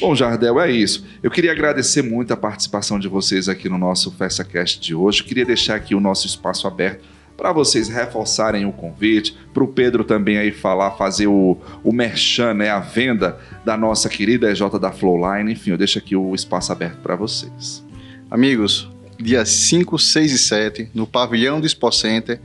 Bom, 0.00 0.14
Jardel, 0.14 0.60
é 0.60 0.70
isso. 0.70 1.06
Eu 1.22 1.30
queria 1.30 1.52
agradecer 1.52 2.02
muito 2.02 2.32
a 2.32 2.36
participação 2.36 2.98
de 2.98 3.06
vocês 3.06 3.48
aqui 3.48 3.68
no 3.68 3.78
nosso 3.78 4.10
FestaCast 4.10 4.80
de 4.80 4.94
hoje. 4.94 5.20
Eu 5.20 5.26
queria 5.26 5.44
deixar 5.44 5.76
aqui 5.76 5.94
o 5.94 6.00
nosso 6.00 6.26
espaço 6.26 6.66
aberto 6.66 7.04
para 7.36 7.52
vocês 7.52 7.88
reforçarem 7.88 8.64
o 8.64 8.72
convite, 8.72 9.36
para 9.52 9.62
o 9.62 9.68
Pedro 9.68 10.04
também 10.04 10.38
aí 10.38 10.50
falar, 10.50 10.92
fazer 10.92 11.26
o, 11.26 11.58
o 11.82 11.92
merchan, 11.92 12.54
né, 12.54 12.70
a 12.70 12.78
venda 12.78 13.38
da 13.64 13.76
nossa 13.76 14.08
querida 14.08 14.50
EJ 14.50 14.62
da 14.80 14.92
Flowline. 14.92 15.52
Enfim, 15.52 15.70
eu 15.70 15.78
deixo 15.78 15.98
aqui 15.98 16.14
o 16.16 16.34
espaço 16.34 16.72
aberto 16.72 17.00
para 17.00 17.16
vocês. 17.16 17.84
Amigos, 18.30 18.88
dias 19.18 19.48
5, 19.48 19.98
6 19.98 20.32
e 20.32 20.38
7, 20.38 20.90
no 20.94 21.06
pavilhão 21.06 21.60
do 21.60 21.66
Expo 21.66 21.90
Center, 21.92 22.40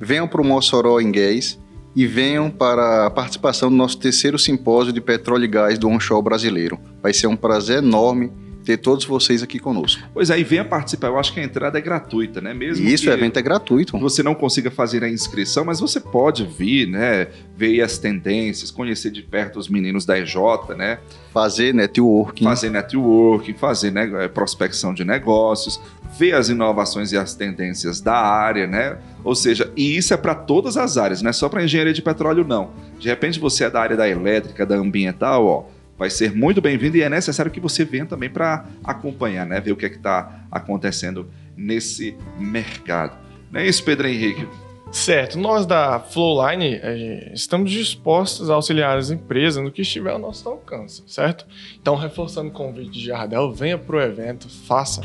venham 0.00 0.28
para 0.28 0.40
o 0.40 0.44
Mossoró 0.44 1.00
em 1.00 1.12
Gás 1.12 1.58
e 1.94 2.06
venham 2.06 2.50
para 2.50 3.06
a 3.06 3.10
participação 3.10 3.70
do 3.70 3.76
nosso 3.76 3.98
terceiro 3.98 4.38
simpósio 4.38 4.92
de 4.92 5.00
petróleo 5.00 5.44
e 5.44 5.48
gás 5.48 5.78
do 5.78 5.88
onshore 5.88 6.24
brasileiro. 6.24 6.78
Vai 7.02 7.12
ser 7.12 7.26
um 7.26 7.36
prazer 7.36 7.78
enorme 7.78 8.30
ter 8.64 8.78
todos 8.78 9.04
vocês 9.04 9.42
aqui 9.42 9.58
conosco. 9.58 10.02
Pois 10.12 10.30
aí, 10.30 10.42
venha 10.42 10.64
participar. 10.64 11.08
Eu 11.08 11.18
acho 11.18 11.32
que 11.32 11.38
a 11.38 11.44
entrada 11.44 11.78
é 11.78 11.80
gratuita, 11.80 12.40
né? 12.40 12.54
Mesmo 12.54 12.88
isso, 12.88 13.08
o 13.08 13.12
evento 13.12 13.38
é 13.38 13.42
gratuito. 13.42 13.96
você 13.98 14.22
não 14.22 14.34
consiga 14.34 14.70
fazer 14.70 15.04
a 15.04 15.08
inscrição, 15.08 15.64
mas 15.64 15.80
você 15.80 16.00
pode 16.00 16.44
vir, 16.44 16.88
né? 16.88 17.28
Ver 17.56 17.82
as 17.82 17.98
tendências, 17.98 18.70
conhecer 18.70 19.10
de 19.10 19.22
perto 19.22 19.58
os 19.58 19.68
meninos 19.68 20.06
da 20.06 20.18
EJ, 20.18 20.36
né? 20.76 20.98
Fazer 21.32 21.74
networking. 21.74 22.44
Fazer 22.44 22.70
networking, 22.70 23.54
fazer 23.54 23.90
né, 23.90 24.10
eh, 24.24 24.28
prospecção 24.28 24.94
de 24.94 25.04
negócios, 25.04 25.80
ver 26.18 26.34
as 26.34 26.48
inovações 26.48 27.12
e 27.12 27.16
as 27.16 27.34
tendências 27.34 28.00
da 28.00 28.14
área, 28.14 28.66
né? 28.66 28.98
Ou 29.22 29.34
seja, 29.34 29.70
e 29.76 29.96
isso 29.96 30.14
é 30.14 30.16
para 30.16 30.34
todas 30.34 30.76
as 30.76 30.96
áreas, 30.96 31.22
não 31.22 31.30
é 31.30 31.32
só 31.32 31.48
para 31.48 31.64
engenharia 31.64 31.92
de 31.92 32.02
petróleo, 32.02 32.44
não. 32.46 32.70
De 32.98 33.08
repente 33.08 33.40
você 33.40 33.64
é 33.64 33.70
da 33.70 33.80
área 33.80 33.96
da 33.96 34.08
elétrica, 34.08 34.64
da 34.64 34.76
ambiental, 34.76 35.46
ó, 35.46 35.64
vai 35.98 36.10
ser 36.10 36.34
muito 36.34 36.60
bem-vindo 36.60 36.96
e 36.96 37.02
é 37.02 37.08
necessário 37.08 37.50
que 37.50 37.60
você 37.60 37.84
venha 37.84 38.06
também 38.06 38.30
para 38.30 38.66
acompanhar, 38.82 39.46
né? 39.46 39.60
Ver 39.60 39.72
o 39.72 39.76
que 39.76 39.86
é 39.86 39.88
que 39.88 39.96
está 39.96 40.44
acontecendo 40.50 41.28
nesse 41.56 42.16
mercado. 42.38 43.16
Não 43.50 43.60
é 43.60 43.66
isso, 43.66 43.84
Pedro 43.84 44.06
Henrique? 44.06 44.46
Certo, 44.92 45.38
nós 45.38 45.66
da 45.66 45.98
Flowline 45.98 46.78
eh, 46.80 47.32
estamos 47.34 47.72
dispostos 47.72 48.48
a 48.48 48.54
auxiliar 48.54 48.96
as 48.96 49.10
empresas 49.10 49.62
no 49.62 49.72
que 49.72 49.82
estiver 49.82 50.12
ao 50.12 50.20
nosso 50.20 50.48
alcance, 50.48 51.02
certo? 51.08 51.44
Então, 51.80 51.96
reforçando 51.96 52.50
o 52.50 52.52
convite 52.52 52.92
de 52.92 53.06
Jardel, 53.06 53.52
venha 53.52 53.76
para 53.76 53.96
o 53.96 54.00
evento, 54.00 54.48
faça 54.48 55.02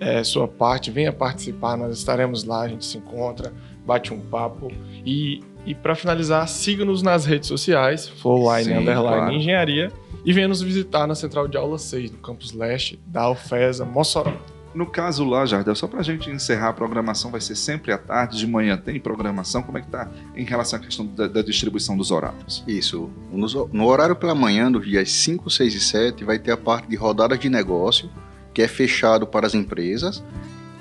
eh, 0.00 0.22
sua 0.24 0.46
parte, 0.48 0.90
venha 0.90 1.12
participar, 1.12 1.76
nós 1.76 1.96
estaremos 1.98 2.44
lá, 2.44 2.62
a 2.62 2.68
gente 2.68 2.84
se 2.84 2.98
encontra, 2.98 3.52
bate 3.86 4.12
um 4.12 4.20
papo 4.20 4.70
e, 5.04 5.40
e 5.66 5.74
para 5.74 5.94
finalizar, 5.94 6.46
siga-nos 6.48 7.02
nas 7.02 7.24
redes 7.24 7.48
sociais, 7.48 8.08
Flowline 8.08 8.64
Sim, 8.64 8.74
Underline 8.74 9.02
claro. 9.16 9.32
Engenharia 9.32 9.92
e 10.24 10.32
venha 10.32 10.48
nos 10.48 10.60
visitar 10.60 11.06
na 11.06 11.14
Central 11.14 11.48
de 11.48 11.56
Aula 11.56 11.78
6, 11.78 12.10
no 12.12 12.18
Campus 12.18 12.52
Leste 12.52 12.98
da 13.06 13.30
UFESA, 13.30 13.84
Mossoró. 13.84 14.32
No 14.74 14.84
caso 14.86 15.24
lá, 15.24 15.46
Jardel, 15.46 15.74
só 15.74 15.88
para 15.88 16.00
a 16.00 16.02
gente 16.02 16.30
encerrar 16.30 16.68
a 16.68 16.72
programação, 16.74 17.30
vai 17.30 17.40
ser 17.40 17.56
sempre 17.56 17.90
à 17.90 17.96
tarde, 17.96 18.36
de 18.38 18.46
manhã 18.46 18.76
tem 18.76 19.00
programação. 19.00 19.62
Como 19.62 19.78
é 19.78 19.80
que 19.80 19.88
tá 19.88 20.08
em 20.36 20.44
relação 20.44 20.78
à 20.78 20.82
questão 20.82 21.06
da, 21.06 21.26
da 21.26 21.40
distribuição 21.42 21.96
dos 21.96 22.10
horários? 22.10 22.62
Isso. 22.68 23.08
Nos- 23.32 23.54
No, 23.72 23.86
horário 23.86 24.14
pela 24.14 24.34
manhã, 24.34 24.70
dos 24.70 24.86
dias 24.86 25.10
5, 25.10 25.48
6 25.48 25.74
e 25.74 25.80
7, 25.80 26.22
vai 26.22 26.38
ter 26.38 26.52
a 26.52 26.56
parte 26.56 26.86
de 26.86 26.96
rodadas 26.96 27.38
de 27.40 27.48
negócio, 27.48 28.10
que 28.58 28.62
é 28.62 28.66
fechado 28.66 29.24
para 29.24 29.46
as 29.46 29.54
empresas. 29.54 30.20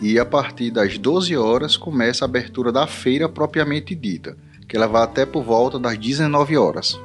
E 0.02 0.18
a 0.18 0.26
partir 0.26 0.72
das 0.72 0.98
12 0.98 1.38
horas 1.38 1.78
começa 1.78 2.26
a 2.26 2.28
abertura 2.28 2.72
da 2.72 2.88
feira 2.88 3.30
propriamente 3.30 3.94
dita, 3.94 4.36
que 4.68 4.76
ela 4.76 4.88
vai 4.88 5.04
até 5.04 5.28
por 5.28 5.44
volta 5.44 5.78
das 5.78 5.96
19 5.96 6.58
horas. 6.58 7.00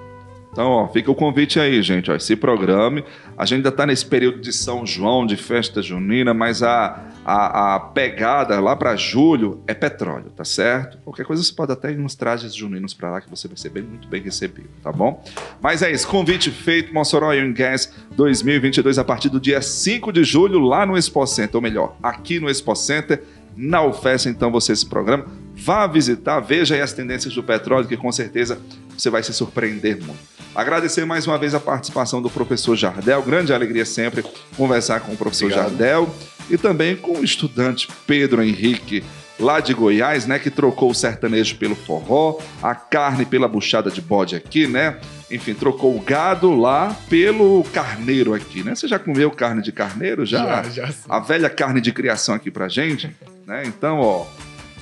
Então, 0.51 0.71
ó, 0.71 0.89
fica 0.89 1.11
o 1.11 1.15
convite 1.15 1.61
aí, 1.61 1.83
gente. 1.83 2.11
Ó, 2.11 2.19
se 2.19 2.35
programe. 2.35 3.05
A 3.37 3.45
gente 3.45 3.57
ainda 3.57 3.69
está 3.69 3.85
nesse 3.85 4.07
período 4.07 4.41
de 4.41 4.51
São 4.51 4.87
João, 4.87 5.27
de 5.27 5.37
festa 5.37 5.83
junina, 5.83 6.33
mas 6.33 6.63
a, 6.63 7.05
a, 7.25 7.77
a 7.77 7.81
pegada 7.81 8.59
lá 8.61 8.75
para 8.75 8.97
julho 8.97 9.63
é 9.67 9.75
petróleo, 9.75 10.31
tá 10.37 10.45
certo? 10.45 10.99
Qualquer 11.05 11.25
coisa 11.25 11.43
você 11.43 11.53
pode 11.53 11.73
até 11.73 11.93
ir 11.93 11.97
nos 11.97 12.15
trajes 12.15 12.55
juninos 12.55 12.95
para 12.95 13.11
lá, 13.11 13.21
que 13.21 13.31
você 13.31 13.47
vai 13.47 13.57
ser 13.57 13.71
bem, 13.71 13.83
muito 13.83 14.09
bem 14.09 14.23
recebido, 14.23 14.69
tá 14.83 14.91
bom? 14.91 15.23
Mas 15.61 15.83
é 15.83 15.91
isso, 15.91 16.07
convite 16.09 16.51
feito, 16.51 16.93
Mossoró 16.93 17.31
and 17.31 17.53
Gas 17.53 17.93
2022, 18.17 18.99
a 18.99 19.05
partir 19.05 19.29
do 19.29 19.41
dia 19.41 19.63
5 19.63 20.13
de 20.13 20.25
julho, 20.25 20.59
lá 20.59 20.85
no 20.85 20.97
Expo 20.97 21.25
Center, 21.27 21.57
ou 21.57 21.63
melhor, 21.63 21.97
aqui 22.03 22.41
no 22.41 22.51
Expo 22.51 22.75
Center, 22.75 23.23
na 23.57 23.85
UFES, 23.85 24.27
então, 24.27 24.51
você 24.51 24.73
esse 24.73 24.87
programa. 24.87 25.27
Vá 25.55 25.87
visitar, 25.87 26.41
veja 26.41 26.75
aí 26.75 26.81
as 26.81 26.93
tendências 26.93 27.35
do 27.35 27.43
petróleo, 27.43 27.87
que 27.87 27.97
com 27.97 28.11
certeza 28.11 28.59
você 28.97 29.11
vai 29.11 29.23
se 29.23 29.33
surpreender 29.33 30.03
muito. 30.03 30.33
Agradecer 30.55 31.05
mais 31.07 31.27
uma 31.27 31.39
vez 31.39 31.55
a 31.55 31.61
participação 31.61 32.21
do 32.21 32.29
professor 32.29 32.77
Jardel, 32.77 33.23
grande 33.23 33.55
alegria 33.55 33.87
sempre 33.87 34.23
conversar 34.57 35.01
com 35.01 35.13
o 35.13 35.17
professor 35.17 35.47
Obrigado. 35.47 35.71
Jardel 35.71 36.15
e 36.51 36.57
também 36.57 36.97
com 36.97 37.19
o 37.19 37.25
estudante 37.25 37.89
Pedro 38.07 38.43
Henrique, 38.43 39.03
lá 39.39 39.61
de 39.61 39.75
Goiás, 39.75 40.27
né, 40.27 40.39
que 40.39 40.51
trocou 40.51 40.91
o 40.91 40.95
sertanejo 40.95 41.57
pelo 41.57 41.75
forró, 41.75 42.39
a 42.63 42.75
carne 42.75 43.25
pela 43.25 43.49
buchada 43.49 43.91
de 43.91 44.01
bode 44.01 44.37
aqui, 44.37 44.67
né? 44.67 44.99
Enfim, 45.31 45.55
trocou 45.55 45.97
o 45.97 46.01
gado 46.01 46.55
lá 46.55 46.97
pelo 47.09 47.65
carneiro 47.73 48.35
aqui, 48.35 48.63
né? 48.63 48.75
Você 48.75 48.87
já 48.87 48.99
comeu 48.99 49.31
carne 49.31 49.63
de 49.63 49.73
carneiro? 49.73 50.27
Já, 50.27 50.63
já, 50.65 50.87
já 50.87 50.95
A 51.09 51.19
velha 51.19 51.49
carne 51.49 51.81
de 51.81 51.93
criação 51.93 52.35
aqui 52.35 52.51
pra 52.51 52.69
gente, 52.69 53.11
né? 53.47 53.63
Então, 53.65 53.99
ó, 53.99 54.27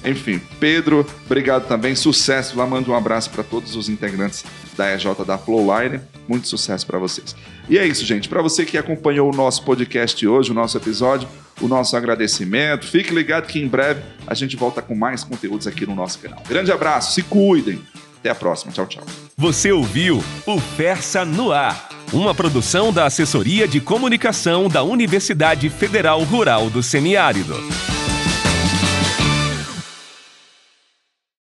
enfim, 0.05 0.41
Pedro, 0.59 1.07
obrigado 1.27 1.67
também, 1.67 1.95
sucesso 1.95 2.57
lá, 2.57 2.67
mando 2.67 2.91
um 2.91 2.95
abraço 2.95 3.31
para 3.31 3.45
todos 3.45 3.77
os 3.77 3.89
integrantes 3.89 4.45
da 4.77 4.95
EJ 4.95 5.07
da 5.27 5.37
Flowline, 5.37 6.01
muito 6.27 6.49
sucesso 6.49 6.87
para 6.87 6.99
vocês. 6.99 7.37
E 7.69 7.79
é 7.79 7.87
isso, 7.87 8.05
gente, 8.05 8.29
para 8.29 8.41
você 8.41 8.65
que 8.65 8.79
acompanhou 8.79 9.31
o 9.31 9.37
nosso 9.37 9.63
podcast 9.63 10.27
hoje, 10.27 10.51
o 10.51 10.55
nosso 10.55 10.77
episódio, 10.77 11.29
o 11.61 11.69
nosso 11.69 11.97
agradecimento, 11.97 12.87
fique 12.87 13.15
ligado 13.15 13.47
que 13.47 13.61
em 13.61 13.69
breve 13.69 14.03
a 14.27 14.35
gente 14.35 14.57
volta 14.57 14.81
com 14.81 14.95
mais 14.95 15.23
conteúdos 15.23 15.67
aqui 15.67 15.85
no 15.87 15.95
nosso 15.95 16.19
canal. 16.19 16.43
Grande 16.49 16.73
abraço, 16.73 17.13
se 17.13 17.23
cuidem, 17.23 17.81
até 18.19 18.31
a 18.31 18.35
próxima, 18.35 18.73
tchau, 18.73 18.87
tchau. 18.87 19.05
Você 19.37 19.71
ouviu 19.71 20.23
o 20.47 20.59
Fersa 20.59 21.25
no 21.25 21.53
Ar, 21.53 21.91
uma 22.13 22.35
produção 22.35 22.93
da 22.93 23.05
Assessoria 23.05 23.69
de 23.69 23.81
Comunicação 23.81 24.69
da 24.69 24.83
Universidade 24.83 25.69
Federal 25.69 26.23
Rural 26.23 26.71
do 26.71 26.83
Semiárido. 26.83 27.55